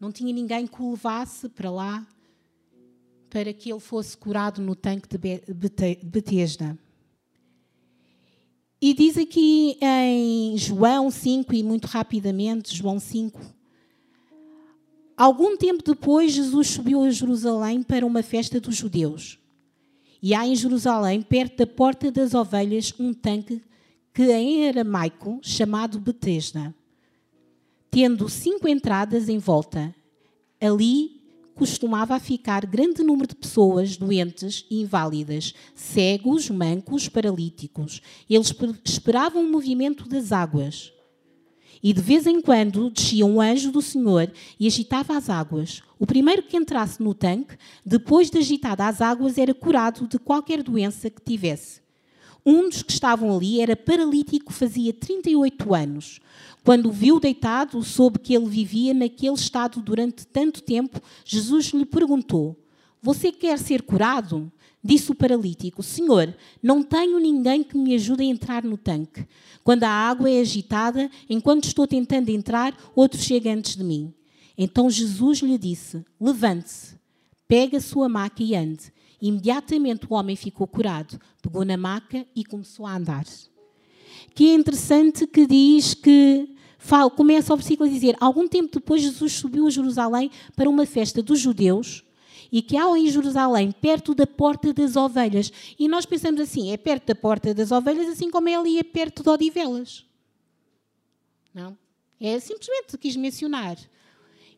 não 0.00 0.10
tinha 0.10 0.32
ninguém 0.32 0.66
que 0.66 0.82
o 0.82 0.90
levasse 0.92 1.48
para 1.50 1.70
lá 1.70 2.06
para 3.28 3.52
que 3.54 3.70
ele 3.70 3.80
fosse 3.80 4.14
curado 4.16 4.60
no 4.60 4.74
tanque 4.74 5.08
de 5.08 5.40
Betesda. 6.04 6.78
E 8.82 8.92
diz 8.92 9.16
aqui 9.16 9.78
em 9.80 10.58
João 10.58 11.10
5, 11.10 11.54
e 11.54 11.62
muito 11.62 11.86
rapidamente, 11.86 12.76
João 12.76 12.98
5, 12.98 13.40
Algum 15.16 15.56
tempo 15.56 15.84
depois, 15.84 16.32
Jesus 16.32 16.68
subiu 16.68 17.04
a 17.04 17.10
Jerusalém 17.10 17.82
para 17.82 18.04
uma 18.04 18.22
festa 18.22 18.58
dos 18.58 18.74
judeus. 18.74 19.38
E 20.20 20.34
há 20.34 20.44
em 20.44 20.56
Jerusalém, 20.56 21.22
perto 21.22 21.58
da 21.58 21.66
Porta 21.66 22.10
das 22.10 22.34
Ovelhas, 22.34 22.92
um 22.98 23.14
tanque 23.14 23.62
que 24.12 24.32
em 24.32 24.68
aramaico 24.68 25.38
chamado 25.42 26.00
Betesda 26.00 26.74
tendo 27.92 28.26
cinco 28.26 28.66
entradas 28.66 29.28
em 29.28 29.36
volta. 29.36 29.94
Ali 30.58 31.21
costumava 31.54 32.18
ficar 32.18 32.64
grande 32.66 33.02
número 33.02 33.28
de 33.28 33.34
pessoas 33.34 33.96
doentes 33.96 34.64
e 34.70 34.82
inválidas, 34.82 35.54
cegos, 35.74 36.48
mancos, 36.50 37.08
paralíticos. 37.08 38.00
Eles 38.28 38.54
esperavam 38.84 39.44
o 39.44 39.50
movimento 39.50 40.08
das 40.08 40.32
águas. 40.32 40.92
E 41.82 41.92
de 41.92 42.00
vez 42.00 42.26
em 42.26 42.40
quando 42.40 42.90
descia 42.90 43.26
um 43.26 43.40
anjo 43.40 43.72
do 43.72 43.82
Senhor 43.82 44.32
e 44.58 44.66
agitava 44.66 45.16
as 45.16 45.28
águas. 45.28 45.82
O 45.98 46.06
primeiro 46.06 46.42
que 46.42 46.56
entrasse 46.56 47.02
no 47.02 47.12
tanque, 47.12 47.56
depois 47.84 48.30
de 48.30 48.38
agitada 48.38 48.86
as 48.86 49.00
águas, 49.00 49.36
era 49.36 49.52
curado 49.52 50.06
de 50.06 50.18
qualquer 50.18 50.62
doença 50.62 51.10
que 51.10 51.20
tivesse. 51.20 51.81
Um 52.44 52.68
dos 52.68 52.82
que 52.82 52.92
estavam 52.92 53.36
ali 53.36 53.60
era 53.60 53.76
paralítico, 53.76 54.52
fazia 54.52 54.92
38 54.92 55.74
anos. 55.74 56.20
Quando 56.64 56.88
o 56.88 56.92
viu 56.92 57.18
deitado, 57.20 57.82
soube 57.82 58.18
que 58.18 58.34
ele 58.34 58.48
vivia 58.48 58.92
naquele 58.94 59.34
estado 59.34 59.80
durante 59.80 60.26
tanto 60.26 60.62
tempo. 60.62 61.00
Jesus 61.24 61.66
lhe 61.66 61.84
perguntou: 61.84 62.56
Você 63.00 63.32
quer 63.32 63.58
ser 63.58 63.82
curado? 63.82 64.50
Disse 64.82 65.12
o 65.12 65.14
paralítico: 65.14 65.82
Senhor, 65.82 66.34
não 66.60 66.82
tenho 66.82 67.18
ninguém 67.20 67.62
que 67.62 67.78
me 67.78 67.94
ajude 67.94 68.22
a 68.22 68.26
entrar 68.26 68.64
no 68.64 68.76
tanque. 68.76 69.26
Quando 69.62 69.84
a 69.84 69.90
água 69.90 70.28
é 70.28 70.40
agitada, 70.40 71.08
enquanto 71.30 71.64
estou 71.64 71.86
tentando 71.86 72.30
entrar, 72.30 72.76
outro 72.94 73.20
chega 73.20 73.52
antes 73.52 73.76
de 73.76 73.84
mim. 73.84 74.12
Então 74.58 74.90
Jesus 74.90 75.38
lhe 75.38 75.56
disse: 75.56 76.04
Levante-se, 76.20 76.96
pegue 77.46 77.76
a 77.76 77.80
sua 77.80 78.08
maca 78.08 78.42
e 78.42 78.54
ande. 78.56 78.92
Imediatamente 79.22 80.06
o 80.10 80.14
homem 80.14 80.36
ficou 80.36 80.66
curado, 80.66 81.18
pegou 81.40 81.64
na 81.64 81.78
maca 81.78 82.26
e 82.36 82.44
começou 82.44 82.84
a 82.84 82.96
andar 82.96 83.24
que 84.34 84.50
é 84.50 84.54
interessante 84.54 85.26
que 85.26 85.46
diz 85.46 85.94
que 85.94 86.48
fala, 86.78 87.10
começa 87.10 87.52
o 87.52 87.56
versículo 87.56 87.88
a 87.88 87.92
dizer: 87.92 88.16
Algum 88.20 88.48
tempo 88.48 88.72
depois 88.72 89.02
Jesus 89.02 89.32
subiu 89.32 89.66
a 89.66 89.70
Jerusalém 89.70 90.30
para 90.56 90.68
uma 90.68 90.86
festa 90.86 91.22
dos 91.22 91.38
judeus 91.38 92.04
e 92.50 92.60
que 92.60 92.76
há 92.76 92.86
em 92.98 93.08
Jerusalém, 93.08 93.72
perto 93.72 94.14
da 94.14 94.26
porta 94.26 94.72
das 94.72 94.96
ovelhas. 94.96 95.52
E 95.78 95.88
nós 95.88 96.06
pensamos 96.06 96.40
assim: 96.40 96.72
é 96.72 96.76
perto 96.76 97.06
da 97.06 97.14
porta 97.14 97.54
das 97.54 97.70
ovelhas, 97.70 98.08
assim 98.08 98.30
como 98.30 98.48
é 98.48 98.54
ali 98.54 98.78
é 98.78 98.82
perto 98.82 99.22
de 99.22 99.28
Odivelas. 99.28 100.04
Não? 101.54 101.76
É 102.20 102.38
simplesmente 102.38 102.96
quis 102.98 103.16
mencionar. 103.16 103.76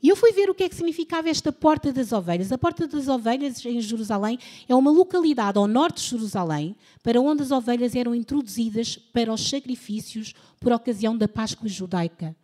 E 0.03 0.09
eu 0.09 0.17
fui 0.17 0.33
ver 0.33 0.51
o 0.51 0.55
que 0.55 0.65
é 0.65 0.69
que 0.69 0.75
significava 0.75 1.29
esta 1.29 1.51
Porta 1.51 1.93
das 1.93 2.13
Ovelhas. 2.13 2.53
A 2.53 2.59
Porta 2.59 2.87
das 2.87 3.09
Ovelhas, 3.09 3.65
em 3.65 3.81
Jerusalém, 3.81 4.39
é 4.69 4.75
uma 4.75 4.91
localidade 4.91 5.59
ao 5.59 5.67
norte 5.67 6.03
de 6.03 6.11
Jerusalém, 6.11 6.77
para 7.03 7.21
onde 7.21 7.43
as 7.43 7.51
ovelhas 7.51 7.95
eram 7.97 8.15
introduzidas 8.15 8.97
para 8.97 9.33
os 9.33 9.49
sacrifícios 9.49 10.35
por 10.61 10.73
ocasião 10.73 11.17
da 11.17 11.27
Páscoa 11.27 11.69
judaica. 11.69 12.37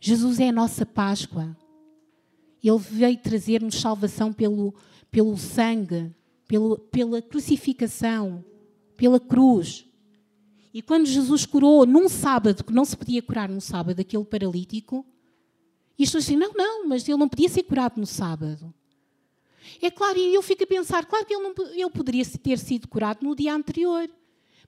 Jesus 0.00 0.38
é 0.38 0.48
a 0.48 0.52
nossa 0.52 0.86
Páscoa. 0.86 1.56
Ele 2.62 2.78
veio 2.78 3.16
trazer-nos 3.18 3.80
salvação 3.80 4.32
pelo, 4.32 4.74
pelo 5.10 5.36
sangue, 5.36 6.12
pelo, 6.46 6.78
pela 6.78 7.20
crucificação, 7.20 8.44
pela 8.96 9.18
cruz. 9.18 9.84
E 10.72 10.82
quando 10.82 11.06
Jesus 11.06 11.44
curou 11.44 11.84
num 11.86 12.08
sábado, 12.08 12.62
que 12.62 12.72
não 12.72 12.84
se 12.84 12.96
podia 12.96 13.22
curar 13.22 13.48
num 13.48 13.60
sábado, 13.60 14.00
aquele 14.00 14.24
paralítico, 14.24 15.04
e 15.98 16.04
as 16.04 16.08
pessoas 16.08 16.24
dizem, 16.24 16.38
não, 16.38 16.52
não, 16.52 16.86
mas 16.86 17.08
ele 17.08 17.18
não 17.18 17.28
podia 17.28 17.48
ser 17.48 17.64
curado 17.64 17.98
no 17.98 18.06
sábado. 18.06 18.72
É 19.82 19.90
claro, 19.90 20.16
e 20.18 20.32
eu 20.32 20.42
fico 20.42 20.62
a 20.62 20.66
pensar, 20.66 21.04
claro 21.04 21.26
que 21.26 21.34
ele, 21.34 21.42
não, 21.42 21.54
ele 21.72 21.90
poderia 21.90 22.24
ter 22.24 22.58
sido 22.58 22.86
curado 22.86 23.24
no 23.24 23.34
dia 23.34 23.52
anterior, 23.52 24.08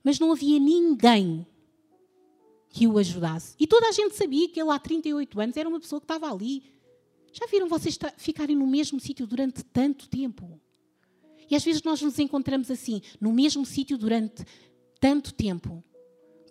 mas 0.03 0.19
não 0.19 0.31
havia 0.31 0.59
ninguém 0.59 1.47
que 2.69 2.85
o 2.85 2.97
ajudasse. 2.97 3.55
E 3.59 3.65
toda 3.65 3.87
a 3.87 3.91
gente 3.91 4.15
sabia 4.15 4.47
que 4.49 4.59
ele 4.59 4.69
há 4.69 4.77
38 4.77 5.39
anos 5.39 5.57
era 5.57 5.69
uma 5.69 5.79
pessoa 5.79 6.01
que 6.01 6.05
estava 6.05 6.31
ali. 6.31 6.63
Já 7.31 7.45
viram 7.47 7.67
vocês 7.67 7.97
ficarem 8.17 8.55
no 8.55 8.67
mesmo 8.67 8.99
sítio 8.99 9.25
durante 9.25 9.63
tanto 9.63 10.09
tempo? 10.09 10.59
E 11.49 11.55
às 11.55 11.63
vezes 11.63 11.81
nós 11.83 12.01
nos 12.01 12.19
encontramos 12.19 12.69
assim, 12.69 13.01
no 13.19 13.31
mesmo 13.31 13.65
sítio 13.65 13.97
durante 13.97 14.45
tanto 14.99 15.33
tempo 15.33 15.83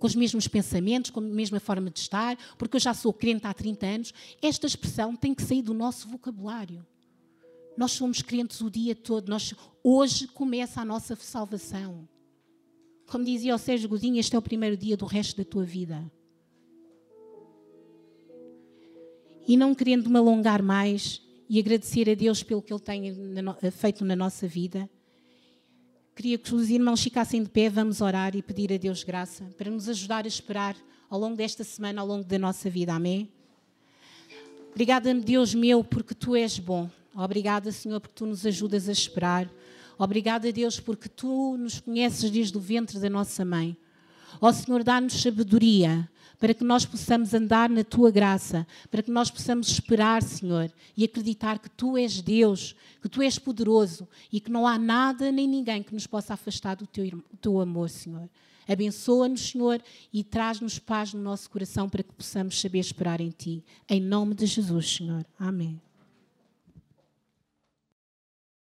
com 0.00 0.06
os 0.06 0.14
mesmos 0.14 0.48
pensamentos, 0.48 1.10
com 1.10 1.20
a 1.20 1.22
mesma 1.22 1.60
forma 1.60 1.90
de 1.90 2.00
estar, 2.00 2.36
porque 2.56 2.76
eu 2.76 2.80
já 2.80 2.94
sou 2.94 3.12
crente 3.12 3.46
há 3.46 3.52
30 3.52 3.86
anos. 3.86 4.14
Esta 4.40 4.66
expressão 4.66 5.14
tem 5.14 5.34
que 5.34 5.42
sair 5.42 5.60
do 5.60 5.74
nosso 5.74 6.08
vocabulário. 6.08 6.84
Nós 7.76 7.92
somos 7.92 8.22
crentes 8.22 8.62
o 8.62 8.70
dia 8.70 8.96
todo. 8.96 9.28
Nós, 9.28 9.54
hoje 9.84 10.26
começa 10.26 10.80
a 10.80 10.86
nossa 10.86 11.14
salvação. 11.16 12.08
Como 13.06 13.24
dizia 13.24 13.54
o 13.54 13.58
Sérgio 13.58 13.90
Godinho, 13.90 14.18
este 14.18 14.34
é 14.34 14.38
o 14.38 14.42
primeiro 14.42 14.74
dia 14.74 14.96
do 14.96 15.04
resto 15.04 15.36
da 15.36 15.44
tua 15.44 15.64
vida. 15.64 16.10
E 19.46 19.54
não 19.54 19.74
querendo 19.74 20.08
me 20.08 20.16
alongar 20.16 20.62
mais 20.62 21.20
e 21.46 21.58
agradecer 21.58 22.08
a 22.08 22.14
Deus 22.14 22.42
pelo 22.42 22.62
que 22.62 22.72
Ele 22.72 22.80
tem 22.80 23.02
feito 23.70 24.02
na 24.02 24.16
nossa 24.16 24.48
vida, 24.48 24.88
queria 26.20 26.36
que 26.36 26.54
os 26.54 26.68
irmãos 26.68 27.02
ficassem 27.02 27.42
de 27.42 27.48
pé, 27.48 27.70
vamos 27.70 28.02
orar 28.02 28.36
e 28.36 28.42
pedir 28.42 28.70
a 28.74 28.76
Deus 28.76 29.02
graça 29.02 29.42
para 29.56 29.70
nos 29.70 29.88
ajudar 29.88 30.26
a 30.26 30.28
esperar 30.28 30.76
ao 31.08 31.18
longo 31.18 31.34
desta 31.34 31.64
semana, 31.64 32.02
ao 32.02 32.06
longo 32.06 32.24
da 32.24 32.38
nossa 32.38 32.68
vida. 32.68 32.92
Amém? 32.92 33.26
Obrigada, 34.70 35.14
Deus 35.14 35.54
meu, 35.54 35.82
porque 35.82 36.14
tu 36.14 36.36
és 36.36 36.58
bom. 36.58 36.90
Obrigada, 37.14 37.72
Senhor, 37.72 37.98
porque 38.00 38.14
tu 38.14 38.26
nos 38.26 38.44
ajudas 38.44 38.86
a 38.86 38.92
esperar. 38.92 39.50
Obrigada, 39.96 40.52
Deus, 40.52 40.78
porque 40.78 41.08
tu 41.08 41.56
nos 41.56 41.80
conheces 41.80 42.30
desde 42.30 42.54
o 42.54 42.60
ventre 42.60 42.98
da 42.98 43.08
nossa 43.08 43.42
mãe. 43.42 43.74
Ó 44.40 44.52
Senhor, 44.52 44.84
dá-nos 44.84 45.20
sabedoria 45.20 46.08
para 46.40 46.54
que 46.54 46.64
nós 46.64 46.86
possamos 46.86 47.34
andar 47.34 47.68
na 47.68 47.84
tua 47.84 48.10
graça, 48.10 48.66
para 48.90 49.02
que 49.02 49.10
nós 49.10 49.30
possamos 49.30 49.68
esperar, 49.68 50.22
Senhor, 50.22 50.72
e 50.96 51.04
acreditar 51.04 51.58
que 51.58 51.68
tu 51.68 51.98
és 51.98 52.22
Deus, 52.22 52.74
que 53.02 53.08
tu 53.08 53.20
és 53.20 53.38
poderoso 53.38 54.08
e 54.32 54.40
que 54.40 54.50
não 54.50 54.66
há 54.66 54.78
nada 54.78 55.30
nem 55.30 55.46
ninguém 55.46 55.82
que 55.82 55.92
nos 55.92 56.06
possa 56.06 56.32
afastar 56.32 56.76
do 56.76 56.86
teu, 56.86 57.04
do 57.10 57.36
teu 57.40 57.60
amor, 57.60 57.90
Senhor. 57.90 58.28
Abençoa-nos, 58.66 59.50
Senhor, 59.50 59.82
e 60.12 60.24
traz-nos 60.24 60.78
paz 60.78 61.12
no 61.12 61.20
nosso 61.20 61.50
coração 61.50 61.88
para 61.88 62.02
que 62.02 62.12
possamos 62.12 62.58
saber 62.58 62.78
esperar 62.78 63.20
em 63.20 63.30
Ti. 63.30 63.62
Em 63.88 64.00
nome 64.00 64.34
de 64.34 64.46
Jesus, 64.46 64.96
Senhor. 64.96 65.26
Amém. 65.38 65.80